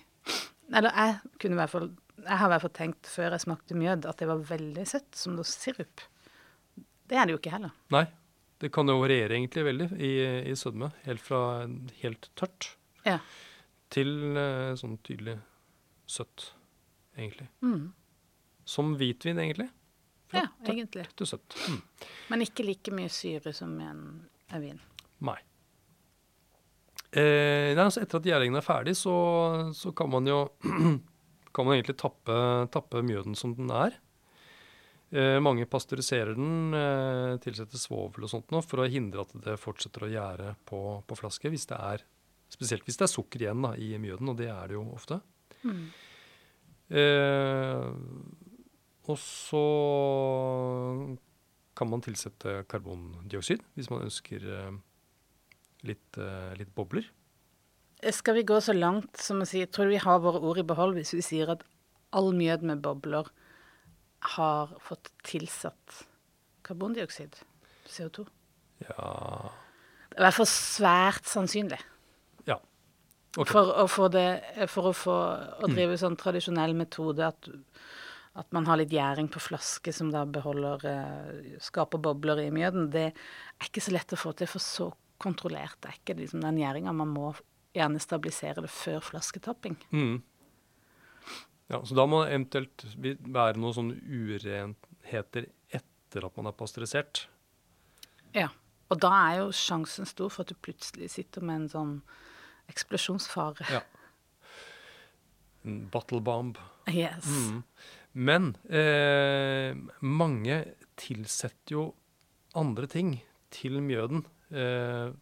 Eller 0.73 0.91
jeg 0.95 1.19
kunne 1.39 1.55
i 1.57 1.59
hvert 1.59 1.71
fall 1.73 1.89
Jeg 2.21 2.37
har 2.37 2.47
i 2.47 2.51
hvert 2.53 2.61
fall 2.61 2.75
tenkt 2.77 3.07
før 3.09 3.31
jeg 3.33 3.41
smakte 3.41 3.75
mjød, 3.75 4.05
at 4.05 4.17
det 4.21 4.27
var 4.29 4.43
veldig 4.45 4.83
søtt, 4.87 5.15
som 5.17 5.33
noe 5.35 5.47
sirup. 5.47 6.03
Det 7.09 7.17
er 7.17 7.25
det 7.25 7.33
jo 7.33 7.39
ikke 7.41 7.51
heller. 7.55 7.71
Nei. 7.91 8.05
Det 8.61 8.69
kan 8.71 8.85
jo 8.87 8.99
variere 9.01 9.33
egentlig 9.33 9.63
veldig 9.65 9.87
i, 9.97 10.11
i 10.51 10.53
sødme. 10.55 10.91
Helt 11.07 11.23
fra 11.25 11.39
helt 12.03 12.27
tørt 12.37 12.75
Ja. 13.07 13.15
til 13.89 14.37
eh, 14.37 14.75
sånn 14.77 14.99
tydelig 15.01 15.39
søtt, 16.05 16.51
egentlig. 17.17 17.47
Mm. 17.65 17.87
Som 18.69 18.93
hvitvin, 18.99 19.39
egentlig. 19.41 19.71
Fra 20.29 20.43
Ja, 20.43 20.51
tørt 20.61 20.75
egentlig. 20.75 21.07
til 21.17 21.25
søtt. 21.33 21.57
Mm. 21.71 21.81
Men 22.29 22.45
ikke 22.45 22.67
like 22.69 22.93
mye 22.93 23.09
syre 23.09 23.51
som 23.57 23.73
en, 23.81 24.03
en 24.51 24.63
vin. 24.63 24.81
Nei. 25.27 25.39
Eh, 27.11 27.71
nei, 27.75 27.83
altså 27.83 28.03
etter 28.03 28.21
at 28.21 28.27
gjæringen 28.29 28.59
er 28.59 28.65
ferdig, 28.65 28.95
så, 28.99 29.15
så 29.75 29.91
kan 29.95 30.11
man 30.11 30.29
jo 30.29 30.45
kan 31.55 31.67
man 31.67 31.75
egentlig 31.75 31.97
tappe, 31.99 32.37
tappe 32.71 33.03
mjøden 33.03 33.35
som 33.37 33.55
den 33.57 33.71
er. 33.75 33.97
Eh, 35.11 35.37
mange 35.43 35.67
pasteuriserer 35.67 36.37
den, 36.37 36.71
eh, 36.77 37.33
tilsetter 37.43 37.79
svovel 37.79 38.23
og 38.23 38.31
sånt 38.31 38.53
nå, 38.53 38.61
for 38.63 38.79
å 38.79 38.87
hindre 38.87 39.25
at 39.25 39.33
det 39.43 39.57
fortsetter 39.59 40.07
å 40.07 40.11
gjære 40.11 40.53
på, 40.67 40.79
på 41.03 41.17
flaske. 41.19 41.51
Hvis 41.51 41.67
det 41.67 41.79
er, 41.79 42.05
spesielt 42.51 42.87
hvis 42.87 43.01
det 43.01 43.09
er 43.09 43.11
sukker 43.11 43.43
igjen 43.43 43.67
da, 43.67 43.73
i 43.75 43.91
mjøden, 43.99 44.31
og 44.31 44.39
det 44.39 44.47
er 44.53 44.71
det 44.71 44.79
jo 44.79 44.85
ofte. 44.95 45.19
Mm. 45.67 45.83
Eh, 47.01 47.89
og 49.11 49.19
så 49.19 49.65
kan 51.77 51.89
man 51.91 52.03
tilsette 52.03 52.61
karbondioksid 52.71 53.63
hvis 53.77 53.89
man 53.91 54.05
ønsker 54.07 54.43
eh, 54.43 54.71
litt, 55.87 56.19
eh, 56.19 56.53
litt 56.59 56.71
bobler. 56.75 57.07
Skal 58.11 58.39
vi 58.39 58.47
gå 58.47 58.57
så 58.63 58.73
langt 58.73 59.19
som 59.21 59.43
å 59.43 59.45
si 59.45 59.59
Jeg 59.61 59.69
Tror 59.75 59.91
vi 59.91 60.01
har 60.01 60.23
våre 60.23 60.41
ord 60.41 60.57
i 60.57 60.65
behold 60.65 60.95
hvis 60.97 61.13
vi 61.13 61.21
sier 61.25 61.51
at 61.53 61.61
all 62.17 62.31
mjød 62.33 62.65
med 62.65 62.81
bobler 62.81 63.29
har 64.35 64.73
fått 64.81 65.11
tilsatt 65.27 66.03
karbondioksid? 66.65 67.37
CO2? 67.91 68.25
Ja 68.87 69.07
Det 70.09 70.17
er 70.17 70.21
i 70.21 70.25
hvert 70.25 70.39
fall 70.39 70.49
svært 70.49 71.29
sannsynlig. 71.29 71.79
Ja. 72.49 72.57
Okay. 73.37 73.51
For 73.53 73.69
å 73.83 73.85
få 73.87 74.09
det 74.11 74.67
For 74.73 74.89
å 74.89 74.93
få 74.97 75.17
å 75.63 75.69
drive 75.71 75.95
sånn 76.01 76.17
tradisjonell 76.19 76.73
metode 76.75 77.29
at, 77.29 77.51
at 78.39 78.47
man 78.55 78.67
har 78.69 78.79
litt 78.79 78.93
gjæring 78.95 79.27
på 79.31 79.41
flaske 79.43 79.91
som 79.93 80.11
da 80.13 80.23
beholder 80.23 80.85
eh, 80.87 81.55
Skaper 81.63 81.99
bobler 81.99 82.39
i 82.45 82.51
mjøden, 82.53 82.87
det 82.93 83.09
er 83.11 83.67
ikke 83.67 83.83
så 83.83 83.91
lett 83.91 84.13
å 84.15 84.19
få 84.19 84.31
til, 84.37 84.47
for 84.47 84.63
så 84.63 84.87
kontrollert 85.21 85.85
er 85.85 85.97
ikke 85.99 86.15
liksom 86.17 86.43
den 86.43 86.61
gjæringa. 86.61 86.93
Man 86.95 87.11
må 87.11 87.33
gjerne 87.75 88.01
stabilisere 88.03 88.63
det 88.63 88.71
før 88.73 89.03
flasketapping. 89.11 89.77
Mm. 89.91 90.21
ja. 91.71 91.81
Så 91.83 91.97
da 91.97 92.07
må 92.09 92.23
det 92.23 92.33
eventuelt 92.33 92.87
være 92.97 93.59
noen 93.59 93.77
sånne 93.77 93.99
urenheter 93.99 95.51
etter 95.71 96.27
at 96.27 96.39
man 96.39 96.51
er 96.51 96.57
pasteurisert. 96.57 97.25
Ja. 98.35 98.49
Og 98.91 98.99
da 98.99 99.11
er 99.29 99.37
jo 99.39 99.53
sjansen 99.55 100.07
stor 100.07 100.31
for 100.31 100.43
at 100.43 100.51
du 100.51 100.59
plutselig 100.59 101.13
sitter 101.13 101.43
med 101.47 101.61
en 101.61 101.71
sånn 101.71 101.93
eksplosjonsfare. 102.71 103.67
Ja. 103.71 103.83
En 105.67 105.83
bottle 105.93 106.19
bomb. 106.23 106.59
Yes. 106.89 107.27
Mm. 107.27 107.61
Men 108.13 108.53
eh, 108.67 109.71
mange 110.03 110.61
tilsetter 110.99 111.75
jo 111.75 111.83
andre 112.59 112.87
ting 112.91 113.13
til 113.53 113.79
mjøden 113.83 114.25
eh, 114.51 115.13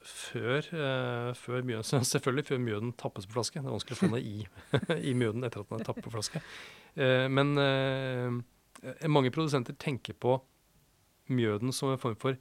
før, 0.00 0.64
eh, 0.72 1.30
før 1.36 1.66
mjøden, 1.66 2.06
Selvfølgelig 2.12 2.46
før 2.48 2.62
mjøden 2.64 2.94
tappes 3.00 3.28
på 3.28 3.36
flaske. 3.36 3.60
Det 3.60 3.68
er 3.68 3.76
vanskelig 3.76 3.98
å 3.98 4.00
få 4.00 4.12
den 4.14 4.22
i, 4.24 4.46
i 5.10 5.16
mjøden 5.16 5.44
etter 5.46 5.64
at 5.64 5.72
den 5.72 5.82
er 5.82 5.88
tappet 5.90 6.06
på 6.08 6.14
flaske. 6.14 6.42
Eh, 6.96 7.26
men 7.32 7.52
eh, 7.60 8.40
mange 9.12 9.32
produsenter 9.34 9.76
tenker 9.80 10.16
på 10.16 10.38
mjøden 11.30 11.74
som 11.76 11.92
en 11.92 12.00
form 12.00 12.16
for 12.18 12.38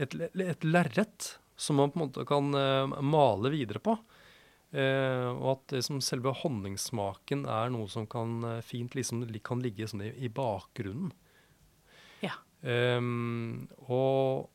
et, 0.00 0.14
et 0.14 0.64
lerret 0.68 1.34
som 1.60 1.80
man 1.80 1.90
på 1.92 1.98
en 1.98 2.06
måte 2.06 2.26
kan 2.28 2.52
eh, 2.56 3.00
male 3.04 3.52
videre 3.52 3.82
på. 3.84 3.96
Eh, 4.70 5.28
og 5.32 5.48
at 5.56 5.74
liksom 5.74 5.98
selve 6.04 6.30
honningsmaken 6.44 7.42
er 7.50 7.72
noe 7.74 7.90
som 7.90 8.06
kan 8.10 8.38
eh, 8.46 8.60
fint 8.62 8.94
liksom 8.94 9.24
kan 9.42 9.62
ligge 9.64 9.88
sånn 9.90 10.04
i, 10.06 10.12
i 10.22 10.30
bakgrunnen. 10.30 11.10
Ja. 12.22 12.36
Ehm, 12.62 13.66
og 13.88 14.50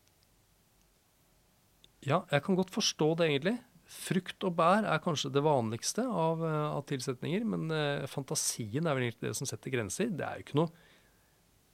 ja, 2.06 2.22
jeg 2.32 2.44
kan 2.46 2.58
godt 2.58 2.74
forstå 2.74 3.10
det 3.20 3.30
egentlig. 3.32 3.58
Frukt 3.86 4.42
og 4.48 4.56
bær 4.58 4.86
er 4.90 5.02
kanskje 5.04 5.32
det 5.34 5.44
vanligste 5.46 6.06
av, 6.06 6.42
eh, 6.46 6.70
av 6.78 6.86
tilsetninger, 6.90 7.46
men 7.46 7.68
eh, 7.74 8.08
fantasien 8.10 8.86
er 8.86 8.98
vel 8.98 9.10
egentlig 9.10 9.30
det 9.30 9.38
som 9.38 9.50
setter 9.50 9.74
grenser. 9.74 10.10
Det 10.14 10.26
er 10.26 10.40
jo 10.40 10.46
ikke 10.46 10.60
noe, 10.62 10.88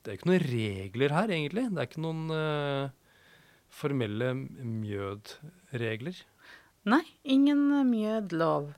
det 0.01 0.11
er 0.11 0.17
ikke 0.17 0.31
noen 0.31 0.45
regler 0.47 1.15
her, 1.15 1.31
egentlig. 1.37 1.67
Det 1.69 1.79
er 1.83 1.89
ikke 1.89 2.03
noen 2.03 2.35
eh, 2.35 3.15
formelle 3.71 4.33
mjødregler. 4.35 6.25
Nei, 6.89 7.03
ingen 7.23 7.61
mjødlov. 7.91 8.71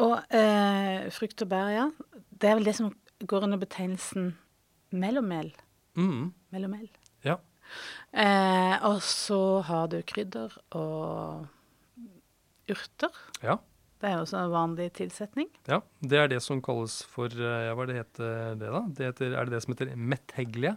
Og 0.00 0.16
eh, 0.36 1.08
frukt 1.12 1.42
og 1.44 1.50
bær, 1.50 1.70
ja. 1.74 1.86
Det 2.30 2.48
er 2.50 2.58
vel 2.60 2.68
det 2.68 2.76
som 2.78 2.92
går 3.28 3.44
under 3.48 3.60
betegnelsen 3.60 4.30
mellommel. 4.94 5.50
Mm, 5.98 6.30
Mellommel. 6.54 6.88
ja. 7.26 7.36
Eh, 8.10 8.76
og 8.86 8.96
så 9.06 9.60
har 9.62 9.86
du 9.92 10.00
krydder 10.02 10.54
og 10.74 11.44
urter. 12.70 13.18
Ja. 13.44 13.58
Det 14.00 14.08
er 14.08 14.16
jo 14.16 14.24
også 14.24 14.38
en 14.40 14.50
vanlig 14.54 14.88
tilsetning. 14.96 15.46
Ja, 15.68 15.78
det 16.02 16.18
er 16.18 16.30
det 16.32 16.40
som 16.42 16.62
kalles 16.64 16.96
for 17.12 17.28
eh, 17.30 17.66
ja, 17.68 17.74
Hva 17.76 17.84
er 17.84 17.90
det 17.92 17.98
heter 18.00 18.56
det, 18.58 18.70
da? 18.72 18.80
Det 18.96 19.06
heter, 19.10 19.34
er 19.36 19.46
det 19.50 19.54
det 19.54 19.62
som 19.66 19.74
heter 19.76 19.92
metteglia? 19.94 20.76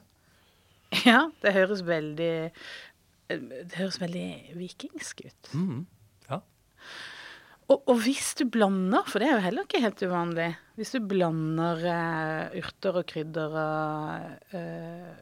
Ja, 1.08 1.24
det 1.41 1.56
høres 1.56 1.82
veldig 1.88 2.30
eh, 2.52 3.39
Det 3.39 3.74
høres 3.80 3.98
veldig 4.04 4.28
vikingsk 4.60 5.24
ut. 5.26 5.54
Mm. 5.58 5.80
Og, 7.73 7.81
og 7.89 8.01
hvis 8.05 8.33
du 8.38 8.45
blander, 8.53 9.05
for 9.09 9.21
det 9.21 9.29
er 9.29 9.38
jo 9.38 9.43
heller 9.47 9.65
ikke 9.65 9.81
helt 9.81 10.01
uvanlig 10.05 10.49
Hvis 10.77 10.93
du 10.93 10.99
blander 11.09 11.81
uh, 11.81 12.57
urter 12.59 12.99
og 12.99 13.07
krydder 13.09 13.55
og, 13.62 14.53
eh, 14.57 15.13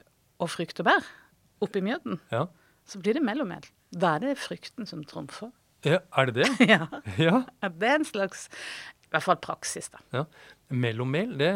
og 0.41 0.51
frukt 0.51 0.81
og 0.83 0.87
bær 0.89 1.09
oppi 1.61 1.83
mjøden, 1.85 2.17
ja. 2.33 2.47
så 2.89 2.97
blir 2.97 3.13
det 3.13 3.21
mellommel. 3.21 3.61
Da 3.93 4.15
er 4.15 4.23
det 4.23 4.39
frukten 4.41 4.87
som 4.89 5.03
trumfer. 5.05 5.51
ja 5.85 5.99
er 6.17 6.31
det 6.31 6.41
det? 6.41 6.49
ja, 6.73 6.87
ja. 7.21 7.43
det 7.69 7.91
er 7.91 7.99
en 7.99 8.07
slags 8.07 8.47
I 8.49 9.13
hvert 9.13 9.27
fall 9.27 9.39
praksis, 9.43 9.91
da. 9.93 10.01
ja. 10.15 10.25
Mellommel 10.71 11.35
det, 11.37 11.51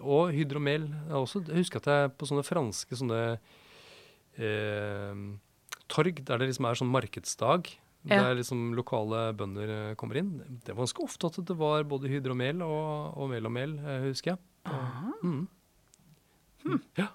og 0.00 0.32
hydromel 0.32 0.88
også 1.12 1.44
Jeg 1.44 1.60
husker 1.60 1.82
at 1.82 1.90
jeg 1.92 2.12
på 2.16 2.26
sånne 2.26 2.44
franske 2.46 2.96
sånne 2.98 3.20
eh, 4.40 5.24
torg, 5.92 6.22
der 6.26 6.40
det 6.40 6.50
liksom 6.50 6.66
er 6.66 6.80
sånn 6.80 6.90
markedsdag, 6.90 7.70
Ja. 8.06 8.22
der 8.22 8.38
liksom 8.38 8.70
lokale 8.78 9.32
bønder 9.36 9.72
eh, 9.74 9.94
kommer 9.98 10.20
inn. 10.20 10.32
Det 10.64 10.74
var 10.74 10.84
ganske 10.84 11.04
ofte 11.04 11.30
at 11.30 11.40
det 11.48 11.56
var 11.58 11.86
både 11.90 12.10
hydromel 12.12 12.62
og, 12.66 13.16
og 13.18 13.30
mel 13.32 13.48
og 13.48 13.54
mel, 13.56 13.76
husker 14.06 14.34
jeg. 14.34 14.42
Mm. 15.22 15.46
Hmm. 16.66 16.82
Ja. 16.98 17.10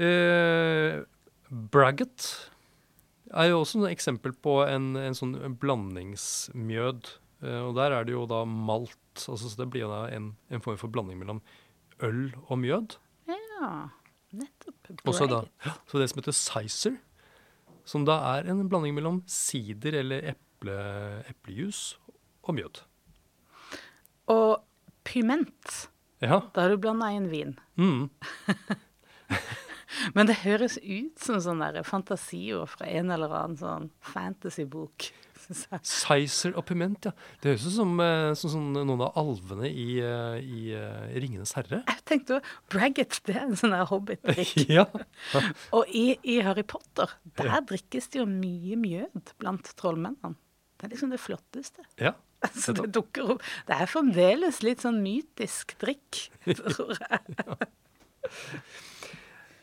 Eh, 0.00 1.02
braggot 1.50 2.26
er 3.30 3.50
jo 3.50 3.60
også 3.60 3.82
et 3.84 3.92
eksempel 3.94 4.32
på 4.42 4.60
en, 4.66 4.94
en 4.98 5.16
sånn 5.16 5.36
blandingsmjød. 5.62 7.10
Eh, 7.44 7.60
og 7.62 7.76
der 7.78 7.94
er 7.96 8.06
det 8.06 8.14
jo 8.16 8.24
da 8.30 8.42
malt, 8.48 8.98
altså, 9.20 9.44
så 9.44 9.62
det 9.62 9.68
blir 9.72 9.86
jo 9.86 9.92
da 9.92 10.02
en, 10.14 10.32
en 10.50 10.64
form 10.64 10.78
for 10.80 10.92
blanding 10.92 11.20
mellom 11.20 11.42
øl 12.06 12.30
og 12.46 12.58
mjød. 12.62 12.96
Ja, 13.30 13.70
nettopp. 14.34 14.76
Da, 14.88 14.96
Braggot. 15.04 15.50
ja, 15.66 15.76
så 15.86 16.00
det 16.00 16.10
som 16.10 16.22
heter 16.22 16.36
sizer, 16.36 16.98
som 17.90 18.06
da 18.06 18.20
er 18.36 18.50
en 18.50 18.68
blanding 18.70 18.94
mellom 18.94 19.22
sider 19.30 19.96
eller 20.02 20.30
eple, 20.34 20.76
eplejus 21.30 21.96
og 22.46 22.54
mjød. 22.58 22.82
Og 24.30 24.60
pyment. 25.06 25.88
Ja. 26.22 26.42
Da 26.54 26.66
har 26.66 26.70
du 26.70 26.78
blanda 26.78 27.10
inn 27.16 27.26
vin. 27.32 27.56
Mm. 27.80 28.10
Men 30.14 30.28
det 30.28 30.42
høres 30.44 30.78
ut 30.78 31.18
som 31.18 31.40
sånn 31.42 31.64
fantasiord 31.86 32.70
fra 32.70 32.86
en 32.86 33.10
eller 33.10 33.32
annen 33.34 33.58
sånn 33.58 33.88
fantasybok. 34.12 35.10
synes 35.58 35.66
jeg. 35.70 35.80
Sizer 36.30 36.56
og 36.58 36.64
piment, 36.68 37.08
ja. 37.08 37.12
Det 37.42 37.52
høres 37.52 37.66
ut 37.66 37.74
som, 37.74 37.92
eh, 38.04 38.30
som, 38.38 38.52
som 38.54 38.68
noen 38.76 39.02
av 39.02 39.18
alvene 39.18 39.70
i, 39.70 39.88
eh, 40.04 40.38
i 40.40 40.62
eh, 40.76 41.10
Ringenes 41.20 41.54
herre. 41.58 41.82
Jeg 41.88 42.04
tenkte 42.08 42.40
Braggot, 42.72 43.20
det 43.26 43.36
er 43.36 43.46
en 43.48 43.58
sånn 43.58 43.74
hobbit-drikk. 43.90 44.64
ja. 44.78 44.86
Og 45.76 45.90
i, 45.90 46.14
i 46.22 46.40
Harry 46.46 46.64
Potter, 46.66 47.16
der 47.40 47.60
drikkes 47.66 48.10
det 48.12 48.22
jo 48.22 48.28
mye 48.30 48.78
mjød 48.80 49.34
blant 49.42 49.72
trollmennene. 49.80 50.38
Det 50.80 50.88
er 50.88 50.94
liksom 50.94 51.12
det 51.12 51.22
flotteste. 51.22 51.86
ja. 52.00 52.16
Så 52.56 52.72
det 52.72 52.86
dukker 52.96 53.34
opp. 53.34 53.42
Det 53.68 53.76
er 53.76 53.88
fremdeles 53.90 54.62
litt 54.64 54.80
sånn 54.80 55.02
mytisk 55.04 55.74
drikk, 55.82 56.22
tror 56.46 56.94
jeg. 56.96 57.58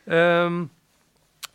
um, 0.06 0.60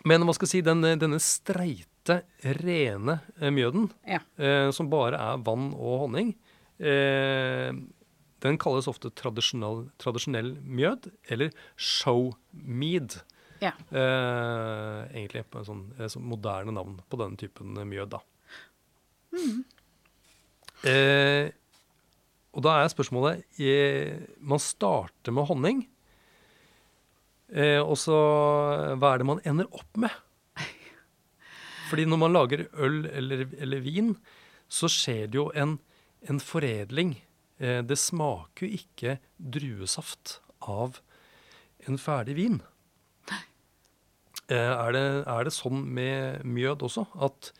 men 0.03 0.25
hva 0.27 0.35
skal 0.35 0.51
si, 0.51 0.59
denne, 0.65 0.97
denne 0.99 1.21
streite, 1.23 1.87
rene 2.09 3.19
eh, 3.39 3.49
mjøden, 3.53 3.91
Ja. 4.07 4.19
eh, 4.37 4.71
som 4.71 4.89
bare 4.89 5.15
er 5.15 5.37
vann 5.45 5.73
og 5.73 5.99
honning, 6.07 6.33
eh, 6.79 7.71
den 8.43 8.57
kalles 8.59 8.87
ofte 8.91 9.09
tradisjonell, 9.15 9.89
tradisjonell 9.97 10.57
mjød, 10.67 11.11
eller 11.31 11.51
showmead. 11.77 13.21
Ja. 13.61 13.71
Eh, 13.91 15.07
egentlig 15.15 15.45
på 15.49 15.59
en 15.61 15.65
sånn, 15.69 15.83
sånn 16.11 16.25
moderne 16.27 16.73
navn 16.75 16.97
på 17.09 17.17
denne 17.21 17.37
typen 17.39 17.77
eh, 17.77 17.85
mjød, 17.87 18.09
da. 18.17 18.19
Eh, 20.83 21.47
og 22.53 22.61
da 22.65 22.73
er 22.83 22.91
spørsmålet 22.91 23.45
Man 24.43 24.59
starter 24.61 25.31
med 25.33 25.47
honning. 25.49 25.87
Eh, 27.53 27.79
og 27.81 27.95
så 27.97 28.17
Hva 28.99 29.13
er 29.13 29.17
det 29.23 29.25
man 29.29 29.41
ender 29.47 29.65
opp 29.71 29.97
med? 29.97 30.11
Fordi 31.93 32.08
når 32.10 32.17
man 32.23 32.34
lager 32.34 32.63
øl 32.73 33.03
eller, 33.06 33.45
eller 33.62 33.84
vin, 33.86 34.15
så 34.65 34.88
skjer 34.89 35.27
det 35.29 35.38
jo 35.38 35.51
en, 35.53 35.75
en 36.25 36.39
foredling. 36.41 37.19
Eh, 37.62 37.84
det 37.86 37.99
smaker 38.01 38.65
jo 38.65 38.79
ikke 38.79 39.19
druesaft 39.38 40.39
av 40.65 40.97
en 41.86 41.99
ferdig 42.01 42.39
vin. 42.39 42.58
Eh, 44.49 44.58
er, 44.58 44.89
det, 44.95 45.06
er 45.29 45.45
det 45.45 45.53
sånn 45.53 45.86
med 45.93 46.41
mjød 46.49 46.88
også? 46.89 47.06
At 47.13 47.53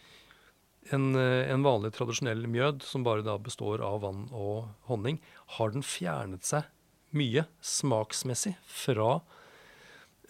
en, 0.90 1.14
eh, 1.14 1.46
en 1.54 1.70
vanlig 1.70 1.94
tradisjonell 1.94 2.44
mjød, 2.50 2.82
som 2.90 3.06
bare 3.06 3.22
da 3.22 3.38
består 3.38 3.86
av 3.86 4.02
vann 4.02 4.26
og 4.34 4.74
honning, 4.90 5.22
har 5.60 5.78
den 5.78 5.86
fjernet 5.86 6.50
seg 6.50 6.66
mye 7.14 7.46
smaksmessig 7.62 8.58
fra 8.66 9.20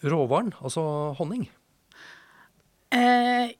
råvaren, 0.04 0.52
altså 0.60 0.84
honning? 1.16 1.48
Eh, 2.94 3.50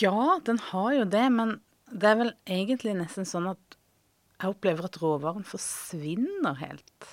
ja, 0.00 0.40
den 0.44 0.58
har 0.70 0.92
jo 0.96 1.04
det, 1.06 1.26
men 1.30 1.58
det 1.90 2.10
er 2.10 2.18
vel 2.18 2.32
egentlig 2.48 2.96
nesten 2.98 3.28
sånn 3.28 3.50
at 3.52 3.76
jeg 4.40 4.54
opplever 4.54 4.88
at 4.88 4.98
råvaren 5.02 5.44
forsvinner 5.46 6.56
helt. 6.62 7.10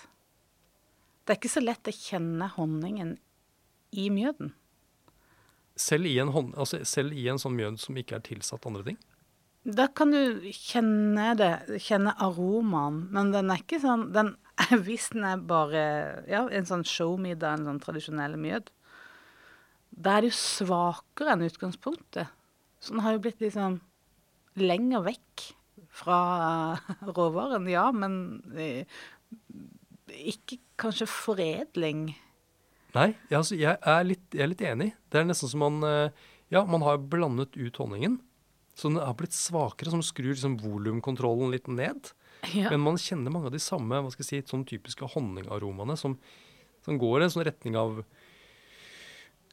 Det 1.28 1.34
er 1.34 1.40
ikke 1.42 1.52
så 1.52 1.62
lett 1.62 1.90
å 1.90 1.94
kjenne 1.94 2.48
honningen 2.56 3.18
i 3.92 4.08
mjøden. 4.14 4.54
Selv 5.78 6.10
i 6.10 6.16
en, 6.22 6.32
hånd, 6.34 6.56
altså 6.58 6.80
selv 6.88 7.14
i 7.14 7.28
en 7.30 7.38
sånn 7.42 7.58
mjød 7.58 7.78
som 7.84 8.00
ikke 8.00 8.18
er 8.18 8.26
tilsatt 8.26 8.66
andre 8.66 8.86
ting? 8.88 8.98
Da 9.68 9.90
kan 9.92 10.14
du 10.16 10.48
kjenne 10.56 11.34
det, 11.38 11.52
kjenne 11.84 12.16
aromaen, 12.24 13.04
men 13.14 13.34
den 13.36 13.52
er 13.52 13.62
ikke 13.62 13.82
sånn 13.84 14.08
den, 14.16 14.34
Hvis 14.88 15.12
den 15.14 15.28
er 15.28 15.44
bare 15.46 15.82
ja, 16.32 16.48
en 16.48 16.66
sånn 16.66 16.88
showmiddag, 16.88 17.60
en 17.60 17.68
sånn 17.68 17.82
tradisjonell 17.84 18.40
mjød, 18.42 18.72
da 19.98 20.18
er 20.18 20.26
det 20.26 20.32
jo 20.32 20.38
svakere 20.38 21.34
enn 21.34 21.46
utgangspunktet. 21.48 22.30
Så 22.80 22.94
den 22.94 23.02
har 23.02 23.16
jo 23.16 23.24
blitt 23.26 23.42
liksom 23.42 23.80
lenger 24.62 25.04
vekk 25.08 25.48
fra 25.98 26.20
råvaren, 27.18 27.66
ja, 27.72 27.88
men 27.94 28.40
eh, 28.58 28.86
ikke 30.14 30.60
kanskje 30.80 31.10
foredling. 31.10 32.12
Nei, 32.96 33.12
altså, 33.34 33.58
jeg, 33.58 33.78
er 33.82 34.06
litt, 34.06 34.26
jeg 34.34 34.46
er 34.46 34.52
litt 34.54 34.64
enig. 34.66 34.92
Det 35.12 35.22
er 35.22 35.28
nesten 35.28 35.52
som 35.52 35.66
man 35.66 35.84
eh, 35.86 36.26
Ja, 36.54 36.62
man 36.64 36.86
har 36.86 37.02
blandet 37.02 37.58
ut 37.58 37.82
honningen. 37.82 38.22
Så 38.78 38.88
den 38.88 39.02
har 39.02 39.18
blitt 39.18 39.36
svakere, 39.36 39.92
som 39.92 40.04
skrur 40.06 40.30
liksom 40.32 40.60
volumkontrollen 40.62 41.52
litt 41.52 41.68
ned. 41.68 42.12
Ja. 42.54 42.70
Men 42.70 42.86
man 42.86 43.00
kjenner 43.02 43.34
mange 43.34 43.50
av 43.50 43.56
de 43.56 43.62
samme 43.62 44.00
hva 44.00 44.12
skal 44.14 44.24
jeg 44.24 44.46
si, 44.46 44.52
sånn 44.54 44.68
typiske 44.70 45.10
honningaromaene 45.16 45.98
som, 45.98 46.14
som 46.86 47.00
går 47.02 47.20
i 47.20 47.26
en 47.26 47.34
sånn 47.34 47.48
retning 47.50 47.76
av 47.80 48.04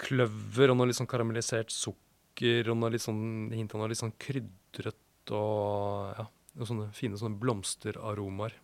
kløver 0.00 0.72
og 0.72 0.78
noe 0.78 0.90
litt 0.90 0.98
sånn 0.98 1.10
karamellisert 1.10 1.72
sukker 1.74 2.70
og 2.72 2.78
noe 2.80 2.92
litt 2.94 3.04
sånn 3.04 3.52
hint 3.54 3.74
av 3.74 3.82
noe 3.82 3.90
litt 3.92 4.00
sånn 4.00 4.14
krydret 4.20 5.34
og 5.34 6.14
ja, 6.18 6.26
og 6.58 6.68
sånne 6.68 6.90
fine 6.94 7.18
sånne 7.18 7.40
blomsteraromaer. 7.40 8.56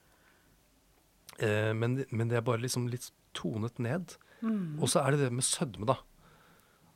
Eh, 1.40 1.72
men, 1.76 2.02
men 2.10 2.30
det 2.30 2.38
er 2.38 2.46
bare 2.46 2.62
liksom 2.62 2.88
litt 2.92 3.10
tonet 3.36 3.80
ned. 3.82 4.16
Og 4.80 4.88
så 4.88 5.02
er 5.02 5.14
det 5.14 5.26
det 5.26 5.34
med 5.36 5.44
sødme, 5.44 5.86
da. 5.88 5.98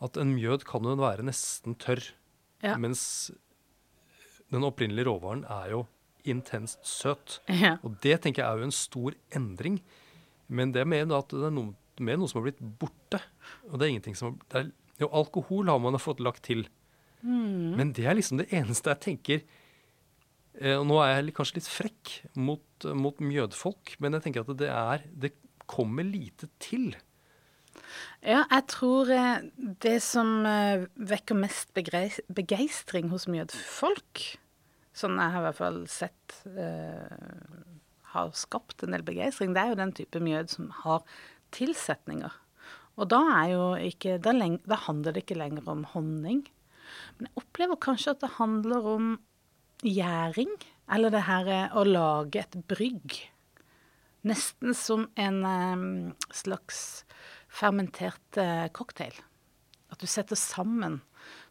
At 0.05 0.19
en 0.21 0.35
mjød 0.37 0.65
kan 0.69 0.87
jo 0.87 0.95
være 1.01 1.27
nesten 1.27 1.77
tørr. 1.81 2.03
Ja. 2.65 2.77
Mens 2.81 3.33
den 4.53 4.65
opprinnelige 4.67 5.09
råvaren 5.09 5.45
er 5.51 5.75
jo 5.75 5.85
intenst 6.29 6.85
søt. 6.89 7.41
Ja. 7.53 7.77
Og 7.85 7.99
det 8.05 8.21
tenker 8.25 8.43
jeg 8.43 8.49
er 8.49 8.63
jo 8.63 8.69
en 8.71 8.77
stor 8.77 9.17
endring. 9.37 9.81
Men 10.49 10.73
det 10.73 10.85
er 10.85 10.89
mer 10.89 11.09
at 11.17 11.33
det 11.33 11.45
er 11.49 11.55
noe, 11.55 11.75
mer 12.01 12.19
noe 12.19 12.31
som 12.31 12.41
har 12.41 12.49
blitt 12.49 12.63
borte. 12.81 13.21
Og 13.71 13.79
det 13.79 13.87
er 13.87 13.95
ingenting 13.95 14.19
som 14.19 14.41
er, 14.55 14.73
Jo, 15.01 15.09
alkohol 15.11 15.69
har 15.69 15.81
man 15.83 15.99
fått 15.99 16.23
lagt 16.23 16.45
til. 16.47 16.69
Men 17.25 17.93
det 17.97 18.05
er 18.07 18.19
liksom 18.19 18.39
det 18.39 18.51
eneste 18.53 18.93
jeg 18.93 19.01
tenker 19.01 19.39
eh, 20.61 20.75
Og 20.77 20.83
nå 20.85 20.99
er 21.01 21.15
jeg 21.15 21.33
kanskje 21.33 21.57
litt 21.57 21.71
frekk 21.73 22.11
mot, 22.37 22.85
mot 22.93 23.23
mjødfolk, 23.25 23.95
men 24.05 24.19
jeg 24.19 24.27
tenker 24.27 24.45
at 24.45 24.59
det 24.61 24.69
er 24.69 25.07
Det 25.09 25.33
kommer 25.65 26.05
lite 26.05 26.51
til. 26.61 26.93
Ja, 28.21 28.45
jeg 28.51 28.65
tror 28.73 29.11
eh, 29.13 29.47
det 29.85 29.99
som 30.05 30.45
eh, 30.49 30.87
vekker 30.97 31.39
mest 31.39 31.73
begeistring 31.75 33.11
hos 33.13 33.27
mjødfolk, 33.31 34.25
sånn 34.97 35.19
jeg 35.21 35.35
har 35.35 35.43
i 35.43 35.47
hvert 35.49 35.61
fall 35.61 35.81
sett 35.91 36.39
eh, 36.55 37.65
har 38.15 38.33
skapt 38.39 38.85
en 38.85 38.95
del 38.95 39.05
begeistring, 39.07 39.55
det 39.55 39.65
er 39.65 39.73
jo 39.73 39.81
den 39.81 39.95
type 39.97 40.23
mjød 40.23 40.53
som 40.53 40.71
har 40.85 41.03
tilsetninger. 41.55 42.35
Og 42.95 43.11
da 43.11 43.23
ikke 43.83 44.19
Da, 44.23 44.33
da 44.33 44.77
handler 44.87 45.15
det 45.15 45.25
ikke 45.25 45.39
lenger 45.39 45.69
om 45.71 45.85
honning. 45.95 46.45
Men 47.17 47.29
jeg 47.29 47.43
opplever 47.43 47.81
kanskje 47.81 48.15
at 48.15 48.23
det 48.23 48.37
handler 48.39 48.87
om 48.87 49.15
gjæring, 49.85 50.53
eller 50.93 51.11
det 51.11 51.25
her 51.27 51.75
å 51.75 51.85
lage 51.85 52.43
et 52.45 52.59
brygg. 52.71 53.19
Nesten 54.25 54.73
som 54.77 55.09
en 55.21 55.43
eh, 55.45 55.83
slags 56.33 57.05
fermentert 57.53 58.39
eh, 58.41 58.69
cocktail. 58.73 59.17
At 59.93 60.01
du 60.01 60.09
setter 60.11 60.39
sammen 60.39 61.03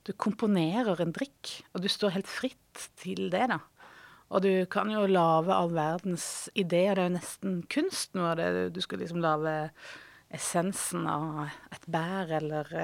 Du 0.04 0.12
komponerer 0.12 1.00
en 1.00 1.14
drikk, 1.16 1.64
og 1.74 1.82
du 1.82 1.88
står 1.88 2.12
helt 2.18 2.28
fritt 2.28 2.90
til 3.00 3.30
det, 3.32 3.46
da. 3.48 3.62
Og 4.34 4.42
du 4.42 4.66
kan 4.72 4.90
jo 4.90 5.04
lage 5.06 5.54
all 5.54 5.70
verdens 5.76 6.48
ideer. 6.58 6.98
Det 6.98 7.04
er 7.04 7.10
jo 7.10 7.18
nesten 7.18 7.60
kunst 7.70 8.16
nå. 8.18 8.26
av 8.32 8.40
det. 8.40 8.72
Du 8.74 8.82
skal 8.82 9.04
liksom 9.04 9.22
lage 9.22 9.54
essensen 10.34 11.06
av 11.10 11.52
et 11.74 11.86
bær, 11.94 12.32
eller 12.40 12.74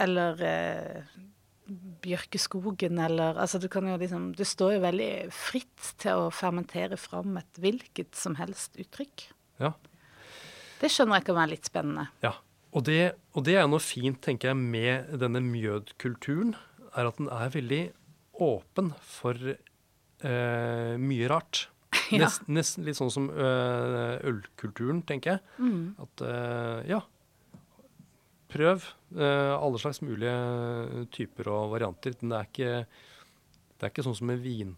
Eller 0.00 0.40
eh, 0.46 1.10
bjørkeskogen, 2.04 2.98
eller 3.02 3.36
Altså, 3.36 3.58
du 3.58 3.68
kan 3.68 3.88
jo 3.88 3.96
liksom 4.00 4.30
Du 4.38 4.44
står 4.46 4.76
jo 4.76 4.84
veldig 4.84 5.12
fritt 5.34 5.92
til 6.00 6.26
å 6.26 6.34
fermentere 6.34 6.98
fram 7.00 7.38
et 7.40 7.60
hvilket 7.60 8.14
som 8.16 8.38
helst 8.40 8.78
uttrykk. 8.80 9.28
Ja. 9.60 9.74
Det 10.80 10.88
skjønner 10.88 11.20
jeg 11.20 11.28
kan 11.28 11.36
være 11.36 11.52
litt 11.52 11.68
spennende. 11.68 12.06
Ja, 12.24 12.38
og 12.72 12.86
det, 12.86 13.12
og 13.36 13.44
det 13.44 13.58
er 13.60 13.66
noe 13.68 13.82
fint, 13.82 14.22
tenker 14.24 14.54
jeg, 14.54 14.56
med 14.56 15.10
denne 15.20 15.42
mjødkulturen, 15.44 16.54
er 16.96 17.10
at 17.10 17.18
den 17.20 17.28
er 17.34 17.52
veldig 17.52 17.82
åpen 18.40 18.92
for 19.04 19.36
uh, 19.36 20.94
mye 21.00 21.30
rart. 21.32 21.68
Ja. 22.10 22.24
Nest, 22.24 22.48
nesten 22.50 22.86
litt 22.86 22.98
sånn 22.98 23.10
som 23.14 23.28
eh, 23.30 24.16
ølkulturen, 24.26 25.04
tenker 25.06 25.36
jeg. 25.36 25.40
Mm. 25.62 25.82
At 26.02 26.22
eh, 26.26 26.88
ja, 26.90 26.98
prøv 28.50 28.86
alle 29.14 29.78
slags 29.78 30.00
mulige 30.02 31.04
typer 31.14 31.50
og 31.52 31.70
varianter. 31.76 32.16
Den 32.18 32.34
er 32.34 32.48
ikke, 32.48 32.72
det 33.78 33.86
er 33.86 33.92
ikke 33.92 34.04
sånn 34.06 34.18
som 34.18 34.30
med 34.30 34.42
vin, 34.42 34.74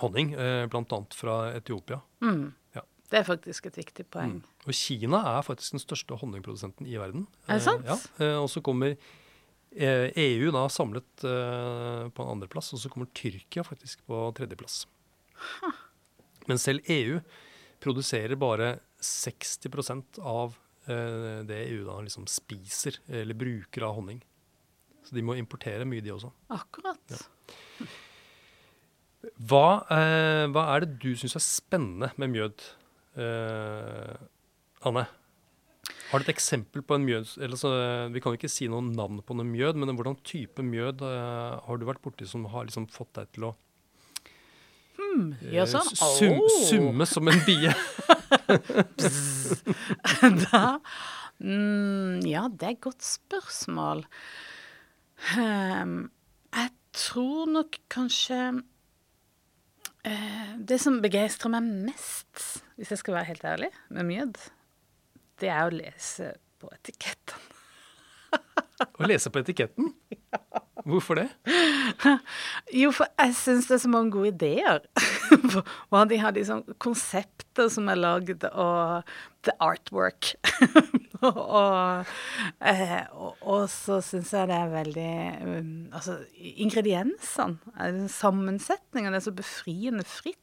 honning, 0.00 0.32
eh, 0.32 0.64
bl.a. 0.72 1.02
fra 1.16 1.36
Etiopia. 1.56 2.00
Mm. 2.24 2.52
Ja. 2.76 2.84
Det 3.12 3.20
er 3.20 3.28
faktisk 3.28 3.68
et 3.68 3.76
viktig 3.82 4.08
poeng. 4.12 4.38
Mm. 4.40 4.64
Og 4.64 4.76
Kina 4.76 5.20
er 5.34 5.44
faktisk 5.44 5.76
den 5.76 5.84
største 5.84 6.16
honningprodusenten 6.20 6.88
i 6.88 6.96
verden. 7.00 7.26
Er 7.48 7.60
det 7.60 7.66
sant? 7.66 7.84
Eh, 7.84 7.92
ja. 7.92 7.98
Eh, 8.24 8.38
og 8.40 8.48
så 8.52 8.64
kommer 8.64 8.96
EU 9.72 10.08
eh, 10.16 10.48
e 10.48 10.52
da 10.52 10.66
samlet 10.72 11.24
på 11.24 12.24
en 12.24 12.34
andreplass, 12.34 12.72
og 12.76 12.80
så 12.80 12.92
kommer 12.92 13.08
Tyrkia 13.16 13.64
faktisk 13.64 14.04
på 14.08 14.24
tredjeplass. 14.36 14.84
Huh. 15.60 15.80
Men 16.48 16.60
selv 16.60 16.84
EU 16.92 17.20
produserer 17.82 18.38
bare 18.38 18.76
60 19.02 20.20
av 20.20 20.54
eh, 20.86 21.40
det 21.48 21.64
EU 21.68 21.82
da 21.88 21.98
liksom 22.04 22.28
spiser 22.30 23.00
eller 23.10 23.38
bruker 23.38 23.86
av 23.88 23.98
honning. 23.98 24.22
Så 25.02 25.16
de 25.16 25.24
må 25.26 25.36
importere 25.38 25.86
mye, 25.88 26.02
de 26.04 26.14
også. 26.14 26.30
Akkurat. 26.54 27.02
Ja. 27.10 27.88
Hva, 29.38 29.66
eh, 29.94 30.44
hva, 30.50 30.68
er 30.74 30.84
det 30.84 30.98
du 31.02 31.12
syns 31.18 31.36
er 31.38 31.44
spennende 31.44 32.10
med 32.18 32.32
mjød, 32.32 32.64
eh, 33.22 34.14
Anne? 34.88 35.04
Har 36.10 36.20
du 36.20 36.26
et 36.26 36.34
eksempel 36.34 36.82
på 36.84 36.94
en 36.94 37.06
mjød 37.06 37.30
så, 37.56 37.70
Vi 38.12 38.20
kan 38.20 38.34
jo 38.34 38.38
ikke 38.38 38.50
si 38.50 38.68
noe 38.68 38.82
navn 38.84 39.22
på 39.24 39.34
noe 39.34 39.46
mjød, 39.46 39.78
men 39.80 39.96
hvordan 39.96 40.18
type 40.22 40.62
mjød 40.62 41.02
eh, 41.06 41.60
har 41.66 41.78
du 41.78 41.86
vært 41.88 42.02
borti 42.02 42.26
som 42.28 42.44
har 42.52 42.66
liksom 42.66 42.88
fått 42.92 43.14
deg 43.18 43.30
til 43.32 43.48
å 43.48 43.54
hmm, 45.12 45.28
Gjør 45.52 45.68
sånn. 45.68 45.90
sum, 45.96 46.40
summe 46.66 47.06
som 47.08 47.28
en 47.28 47.42
bie? 47.46 47.72
da, 50.46 50.64
mm, 51.42 52.22
ja, 52.28 52.46
det 52.48 52.68
er 52.68 52.74
et 52.74 52.82
godt 52.84 53.04
spørsmål. 53.06 54.04
Um, 55.38 56.10
jeg 56.52 56.72
tror 56.98 57.46
nok 57.46 57.76
kanskje 57.92 58.38
uh, 60.02 60.50
Det 60.58 60.80
som 60.82 60.98
begeistrer 61.04 61.52
meg 61.54 61.68
mest, 61.86 62.62
hvis 62.76 62.90
jeg 62.90 63.02
skal 63.04 63.20
være 63.20 63.30
helt 63.30 63.46
ærlig, 63.52 63.70
med 63.94 64.08
mjød, 64.08 64.42
det 65.42 65.52
er 65.52 65.68
å 65.68 65.74
lese 65.74 66.32
på 66.62 66.70
etiketten. 66.74 67.48
å 68.98 69.06
lese 69.06 69.30
på 69.30 69.42
etiketten? 69.44 69.94
Ja. 70.16 70.42
Hvorfor 70.88 71.20
det? 71.20 71.28
Jo, 72.82 72.90
for 72.94 73.06
jeg 73.20 73.34
syns 73.38 73.68
det 73.68 73.76
er 73.76 73.82
så 73.84 73.90
mange 73.92 74.12
gode 74.14 74.32
ideer. 74.32 74.82
Hva 75.92 76.02
de 76.08 76.18
har 76.18 76.34
liksom 76.34 76.64
konsepter 76.82 77.68
som 77.70 77.90
er 77.92 78.00
lagd, 78.00 78.46
og 78.50 79.06
the 79.46 79.54
artwork. 79.62 80.32
og, 81.22 82.08
eh, 82.66 83.00
og, 83.12 83.36
og, 83.40 83.64
så 83.70 84.00
syns 84.04 84.32
jeg 84.34 84.50
det 84.50 84.58
er 84.58 84.72
veldig 84.72 85.12
um, 85.46 85.72
Altså, 85.94 86.18
ingrediensene, 86.34 87.58
sammensetningen, 87.68 88.08
sammensetningen, 88.16 89.14
er 89.14 89.24
så 89.24 89.34
befriende 89.36 90.06
fritt. 90.08 90.40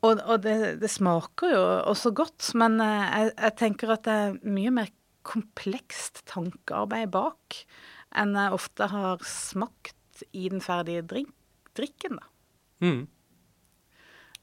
Og, 0.00 0.20
og 0.20 0.38
det, 0.44 0.80
det, 0.80 0.90
smaker 0.92 1.52
jo 1.52 1.64
også 1.92 2.12
godt, 2.16 2.52
men 2.60 2.80
eh, 2.80 3.08
jeg, 3.08 3.32
jeg 3.38 3.58
tenker 3.60 3.96
at 3.96 4.04
det 4.08 4.20
er 4.20 4.38
mye 4.44 4.72
mer 4.82 4.92
komplekst 5.24 6.24
tankearbeid 6.28 7.08
bak 7.12 7.64
enn 8.18 8.36
jeg 8.38 8.54
ofte 8.56 8.88
har 8.92 9.26
smakt 9.28 10.24
i 10.32 10.48
den 10.52 10.62
ferdige 10.64 11.02
drink, 11.10 11.34
drikken, 11.74 12.20
da. 12.20 12.30
Mm. 12.84 13.02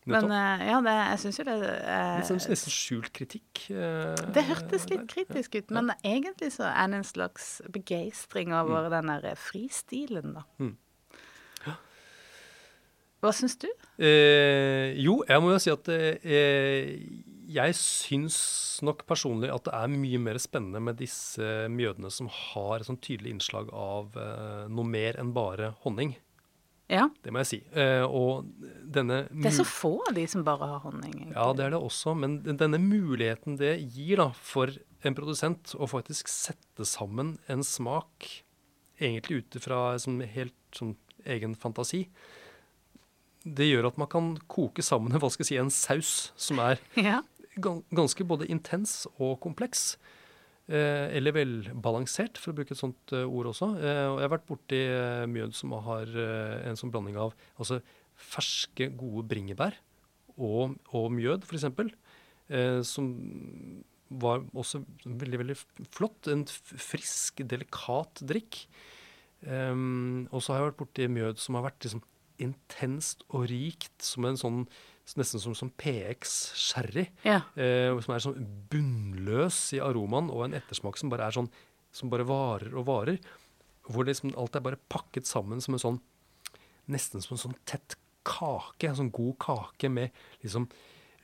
Men 0.10 0.32
uh, 0.34 0.62
ja, 0.66 0.80
det, 0.82 0.94
jeg 0.98 1.18
syns 1.22 1.38
jo 1.38 1.44
det 1.46 1.56
uh, 1.62 2.14
Litt 2.18 2.26
sånn 2.26 2.40
nesten 2.42 2.74
skjult 2.74 3.12
kritikk? 3.14 3.68
Uh, 3.70 4.16
det 4.34 4.48
hørtes 4.48 4.88
litt 4.90 5.04
kritisk 5.12 5.60
ut, 5.60 5.74
men 5.78 5.92
ja. 5.94 5.98
egentlig 6.16 6.50
så 6.56 6.66
er 6.72 6.90
det 6.90 7.02
en 7.04 7.06
slags 7.06 7.52
begeistring 7.70 8.56
over 8.58 8.88
mm. 8.88 8.96
den 8.96 9.12
der 9.12 9.38
fristilen, 9.38 10.40
da. 10.40 10.46
Mm. 10.58 10.74
Ja. 11.68 11.76
Hva 13.22 13.34
syns 13.38 13.60
du? 13.62 13.68
Eh, 14.02 14.98
jo, 14.98 15.20
jeg 15.30 15.44
må 15.44 15.54
jo 15.54 15.62
si 15.62 15.70
at 15.70 15.92
eh, 15.94 16.98
jeg 17.52 17.76
syns 17.78 18.38
nok 18.86 19.06
personlig 19.10 19.52
at 19.54 19.68
det 19.68 19.76
er 19.78 19.94
mye 19.94 20.20
mer 20.22 20.40
spennende 20.42 20.82
med 20.84 21.00
disse 21.02 21.68
mjødene 21.72 22.12
som 22.14 22.30
har 22.32 22.80
et 22.80 22.90
sånn 22.90 23.00
tydelig 23.04 23.36
innslag 23.36 23.72
av 23.76 24.18
eh, 24.20 24.68
noe 24.72 24.88
mer 24.88 25.20
enn 25.22 25.34
bare 25.36 25.74
honning. 25.86 26.16
Ja. 26.92 27.06
Det 27.24 27.32
må 27.32 27.40
jeg 27.44 27.48
si. 27.48 27.60
Uh, 27.72 28.04
og 28.04 28.50
denne 28.84 29.24
Det 29.30 29.48
er 29.48 29.58
så 29.62 29.68
få 29.68 29.94
av 30.10 30.16
de 30.18 30.26
som 30.28 30.44
bare 30.44 30.68
har 30.74 30.82
honning. 30.84 31.14
Egentlig. 31.14 31.38
Ja, 31.38 31.48
det 31.56 31.66
er 31.66 31.76
det 31.76 31.80
også. 31.80 32.16
Men 32.20 32.42
denne 32.44 32.82
muligheten 32.84 33.56
det 33.62 33.78
gir 33.96 34.20
da, 34.20 34.32
for 34.36 34.74
en 35.08 35.16
produsent 35.18 35.72
å 35.80 35.88
faktisk 35.90 36.30
sette 36.32 36.86
sammen 36.88 37.38
en 37.52 37.64
smak, 37.64 38.28
egentlig 39.00 39.46
ut 39.46 39.62
fra 39.64 39.96
som 40.04 40.20
helt 40.20 40.58
sånn 40.76 40.98
egen 41.32 41.56
fantasi, 41.58 42.06
det 43.42 43.66
gjør 43.72 43.88
at 43.90 43.98
man 43.98 44.10
kan 44.10 44.34
koke 44.52 44.84
sammen 44.86 45.16
si, 45.32 45.58
en 45.58 45.72
saus 45.74 46.32
som 46.38 46.60
er 46.62 46.82
ja. 47.00 47.22
Ganske 47.62 48.26
både 48.28 48.50
intens 48.52 49.06
og 49.18 49.40
kompleks. 49.44 49.96
Eh, 50.72 51.08
eller 51.18 51.36
velbalansert, 51.36 52.38
for 52.40 52.54
å 52.54 52.60
bruke 52.60 52.72
et 52.76 52.80
sånt 52.80 53.12
uh, 53.16 53.26
ord 53.26 53.50
også. 53.52 53.74
Eh, 53.82 54.06
og 54.08 54.20
jeg 54.22 54.28
har 54.28 54.34
vært 54.36 54.48
borti 54.48 54.82
mjød 55.34 55.56
som 55.58 55.74
har 55.88 56.12
en 56.70 56.80
sånn 56.80 56.94
blanding 56.94 57.18
av 57.20 57.34
altså, 57.58 57.82
ferske, 58.16 58.92
gode 58.96 59.26
bringebær 59.32 59.76
og, 60.38 60.78
og 60.96 61.10
mjød, 61.18 61.48
f.eks. 61.50 61.68
Som 62.88 63.12
var 64.22 64.42
også 64.58 64.82
veldig, 65.06 65.40
veldig 65.42 65.58
flott. 65.92 66.28
En 66.32 66.46
frisk, 66.48 67.44
delikat 67.48 68.24
drikk. 68.28 68.66
Um, 69.42 70.28
og 70.30 70.44
så 70.44 70.54
har 70.54 70.60
jeg 70.60 70.70
vært 70.70 70.82
borti 70.82 71.08
mjød 71.10 71.40
som 71.42 71.58
har 71.58 71.66
vært 71.70 71.88
liksom, 71.88 72.04
intenst 72.42 73.24
og 73.32 73.48
rikt, 73.50 73.96
som 74.04 74.28
en 74.28 74.40
sånn 74.40 74.60
nesten 75.20 75.42
som, 75.44 75.56
som 75.58 75.72
PX 75.82 76.38
sherry. 76.58 77.08
Ja. 77.26 77.42
Eh, 77.60 77.92
som 78.04 78.16
er 78.16 78.24
sånn 78.24 78.46
bunnløs 78.72 79.60
i 79.78 79.82
aromaen, 79.84 80.32
og 80.34 80.46
en 80.46 80.58
ettersmak 80.60 81.00
som 81.00 81.12
bare 81.12 81.28
er 81.28 81.38
sånn 81.40 81.52
som 81.92 82.12
bare 82.12 82.28
varer 82.28 82.76
og 82.78 82.88
varer. 82.88 83.20
Hvor 83.92 84.08
liksom 84.08 84.36
alt 84.40 84.56
er 84.56 84.64
bare 84.64 84.80
pakket 84.92 85.28
sammen 85.28 85.64
som 85.64 85.78
en 85.78 85.86
sånn 85.88 86.02
Nesten 86.92 87.22
som 87.24 87.36
en 87.36 87.40
sånn 87.40 87.60
tett 87.70 87.94
kake. 88.28 88.90
En 88.90 88.98
sånn 88.98 89.12
god 89.14 89.36
kake 89.40 89.88
med 89.94 90.16
liksom 90.42 90.66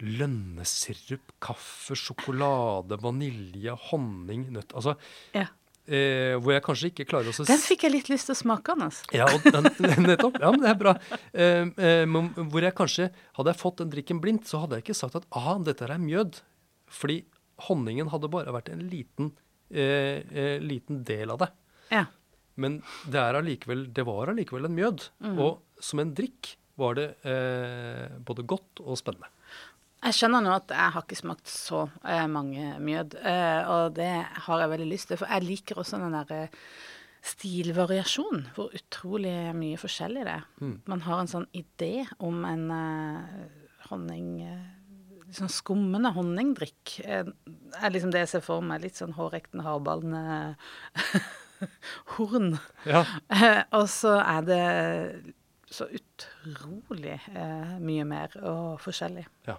lønnesirup, 0.06 1.34
kaffe, 1.44 1.98
sjokolade, 1.98 3.00
vanilje, 3.02 3.74
honning, 3.90 4.46
nøtt 4.54 4.76
Altså 4.78 4.94
ja. 5.34 5.48
Eh, 5.88 6.34
hvor 6.44 6.52
jeg 6.52 6.64
kanskje 6.66 6.90
ikke 6.92 7.06
klarer 7.08 7.32
å 7.32 7.46
Den 7.48 7.62
fikk 7.64 7.86
jeg 7.86 7.94
litt 7.94 8.10
lyst 8.12 8.28
til 8.28 8.36
å 8.36 8.40
smake, 8.42 8.74
Anders. 8.76 9.00
Ja, 9.16 9.28
den, 9.46 9.70
nettopp. 10.04 10.36
Ja, 10.42 10.52
men 10.52 10.66
det 10.66 10.74
er 10.74 10.80
bra. 10.82 10.94
Eh, 11.32 11.70
eh, 11.80 12.18
hvor 12.52 12.66
jeg 12.66 12.76
kanskje 12.76 13.08
Hadde 13.38 13.54
jeg 13.54 13.62
fått 13.62 13.80
den 13.80 13.94
drikken 13.94 14.20
blindt, 14.24 14.50
så 14.50 14.66
hadde 14.66 14.80
jeg 14.80 14.88
ikke 14.88 14.98
sagt 15.00 15.16
at 15.22 15.28
aha, 15.38 15.56
dette 15.64 15.88
er 15.88 15.96
mjød. 16.02 16.42
Fordi 16.92 17.22
honningen 17.70 18.12
hadde 18.12 18.32
bare 18.34 18.54
vært 18.56 18.74
en 18.74 18.84
liten, 18.92 19.32
eh, 19.72 20.28
eh, 20.28 20.58
liten 20.60 21.06
del 21.08 21.32
av 21.32 21.46
det. 21.46 21.50
Ja. 21.96 22.06
Men 22.60 22.82
det, 23.08 23.22
er 23.22 23.40
allikevel, 23.40 23.88
det 23.94 24.04
var 24.08 24.34
allikevel 24.34 24.68
en 24.68 24.76
mjød. 24.76 25.10
Og 25.38 25.84
som 25.84 26.04
en 26.04 26.14
drikk 26.18 26.58
var 26.78 26.98
det 26.98 27.08
eh, 27.26 28.18
både 28.28 28.46
godt 28.50 28.84
og 28.84 29.00
spennende. 29.00 29.30
Jeg 30.04 30.14
skjønner 30.14 30.44
nå 30.46 30.52
at 30.54 30.72
jeg 30.72 30.94
har 30.94 31.04
ikke 31.04 31.18
smakt 31.18 31.50
så 31.50 31.88
eh, 32.06 32.28
mange 32.30 32.76
mjød, 32.84 33.18
eh, 33.18 33.70
og 33.74 33.96
det 33.98 34.12
har 34.46 34.62
jeg 34.62 34.72
veldig 34.76 34.90
lyst 34.92 35.10
til. 35.12 35.20
For 35.20 35.34
jeg 35.34 35.46
liker 35.48 35.82
også 35.82 36.00
den 36.02 36.14
derre 36.16 36.44
stilvariasjonen, 37.28 38.46
hvor 38.56 38.72
utrolig 38.78 39.36
mye 39.58 39.80
forskjellig 39.82 40.26
det 40.28 40.36
er. 40.38 40.46
Man 40.88 41.02
har 41.08 41.22
en 41.24 41.32
sånn 41.32 41.48
idé 41.58 42.06
om 42.24 42.46
en 42.48 42.68
eh, 42.72 43.48
honning 43.90 44.30
eh, 44.46 44.68
sånn 45.36 45.52
skummende 45.52 46.14
honningdrikk. 46.16 47.00
Eh, 47.04 47.28
er 47.82 47.94
liksom 47.94 48.14
det 48.14 48.24
jeg 48.26 48.34
ser 48.36 48.46
for 48.46 48.64
meg. 48.64 48.86
Litt 48.86 49.00
sånn 49.00 49.16
hårrekten, 49.18 49.66
hardballende 49.66 50.56
horn. 52.16 52.54
Ja. 52.88 53.04
Eh, 53.34 53.64
og 53.76 53.90
så 53.92 54.18
er 54.22 54.48
det 54.48 54.64
så 55.74 55.90
utrolig 55.92 57.18
eh, 57.34 57.78
mye 57.84 58.06
mer 58.08 58.38
og 58.40 58.78
forskjellig. 58.86 59.26
Ja. 59.50 59.58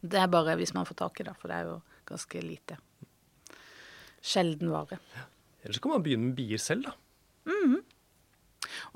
Det 0.00 0.20
er 0.20 0.30
bare 0.30 0.56
hvis 0.60 0.74
man 0.76 0.86
får 0.88 1.00
tak 1.02 1.20
i 1.22 1.26
det, 1.28 1.34
for 1.40 1.50
det 1.52 1.60
er 1.60 1.70
jo 1.70 1.80
ganske 2.08 2.42
lite. 2.44 2.78
Sjelden 4.26 4.70
vare. 4.74 4.98
Ellers 5.62 5.82
kan 5.82 5.94
man 5.94 6.04
begynne 6.04 6.30
med 6.30 6.38
bier 6.38 6.62
selv, 6.62 6.88
da. 6.88 6.94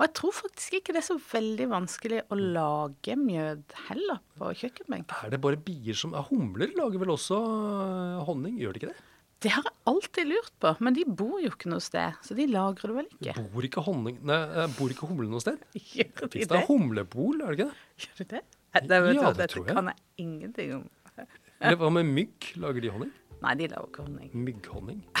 Og 0.01 0.07
jeg 0.07 0.13
tror 0.17 0.33
faktisk 0.35 0.75
ikke 0.79 0.95
det 0.95 1.01
er 1.01 1.07
så 1.07 1.17
veldig 1.21 1.67
vanskelig 1.71 2.23
å 2.33 2.37
lage 2.39 3.15
mjød 3.19 3.75
heller 3.87 4.19
på 4.39 4.51
kjøkkenbenken. 4.61 5.13
Er 5.27 5.33
det 5.33 5.41
bare 5.43 5.59
bier 5.61 5.97
som 5.97 6.15
er 6.17 6.27
Humler 6.31 6.73
lager 6.77 7.01
vel 7.03 7.13
også 7.13 7.37
øh, 7.37 8.21
honning, 8.27 8.57
gjør 8.61 8.73
de 8.75 8.81
ikke 8.81 8.91
det? 8.93 9.07
Det 9.41 9.51
har 9.55 9.65
jeg 9.65 9.73
alltid 9.89 10.27
lurt 10.29 10.51
på, 10.61 10.71
men 10.85 10.97
de 10.97 11.05
bor 11.05 11.39
jo 11.41 11.49
ikke 11.49 11.69
noe 11.71 11.81
sted, 11.81 12.17
så 12.25 12.37
de 12.37 12.45
lagrer 12.49 12.91
det 12.91 12.97
vel 12.99 13.07
ikke. 13.09 13.45
Bor 13.53 13.65
ikke 13.65 13.85
honning 13.87 14.19
Nei, 14.29 14.41
eh, 14.53 14.73
bor 14.77 14.93
ikke 14.93 15.09
humlene 15.09 15.33
noe 15.33 15.43
sted? 15.43 15.61
Gjør 15.97 16.27
de 16.27 16.31
Fins 16.35 16.49
det? 16.49 16.57
det 16.57 16.65
humlebol, 16.69 17.41
er 17.41 17.53
det 17.53 17.59
ikke 17.59 17.69
det? 17.71 17.87
Gjør 18.05 18.19
de 18.21 18.27
det? 18.35 18.43
Det, 18.71 18.87
vet 19.03 19.15
Ja, 19.17 19.21
det 19.31 19.37
dette 19.37 19.47
tror 19.53 19.65
jeg. 19.67 19.75
kan 19.75 19.85
jeg 19.91 19.95
ingenting 20.23 20.69
om. 20.75 20.83
Eller 21.61 21.75
hva 21.81 21.89
med 21.93 22.05
mygg? 22.07 22.37
Lager 22.61 22.81
de 22.81 22.89
honning? 22.93 23.11
Nei, 23.41 23.53
de 23.59 23.65
lager 23.67 23.87
ikke 23.89 24.01
honning. 24.05 24.29
Mygghonning? 24.47 24.99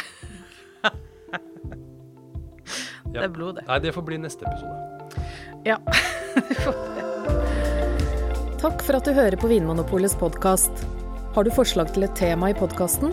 Det 3.11 3.19
er 3.19 3.27
blod, 3.33 3.57
det. 3.57 3.63
Nei, 3.67 3.75
det 3.83 3.91
får 3.91 4.03
bli 4.07 4.17
neste 4.23 4.45
episode. 4.47 4.75
Ja. 5.67 5.75
Takk 8.61 8.77
for 8.85 8.95
at 8.99 9.05
du 9.09 9.11
hører 9.17 9.35
på 9.41 9.49
Vinmonopolets 9.51 10.15
podkast. 10.15 10.71
Har 11.35 11.43
du 11.43 11.51
forslag 11.51 11.91
til 11.95 12.03
et 12.07 12.15
tema 12.15 12.49
i 12.53 12.55
podkasten? 12.55 13.11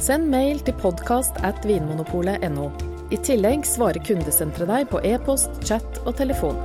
Send 0.00 0.30
mail 0.32 0.62
til 0.64 0.74
podkast 0.80 1.36
at 1.44 1.60
vinmonopolet.no. 1.68 2.70
I 3.12 3.18
tillegg 3.26 3.66
svarer 3.68 4.00
kundesenteret 4.06 4.68
deg 4.70 4.88
på 4.94 4.98
e-post, 5.04 5.50
chat 5.66 6.00
og 6.06 6.14
telefon. 6.22 6.56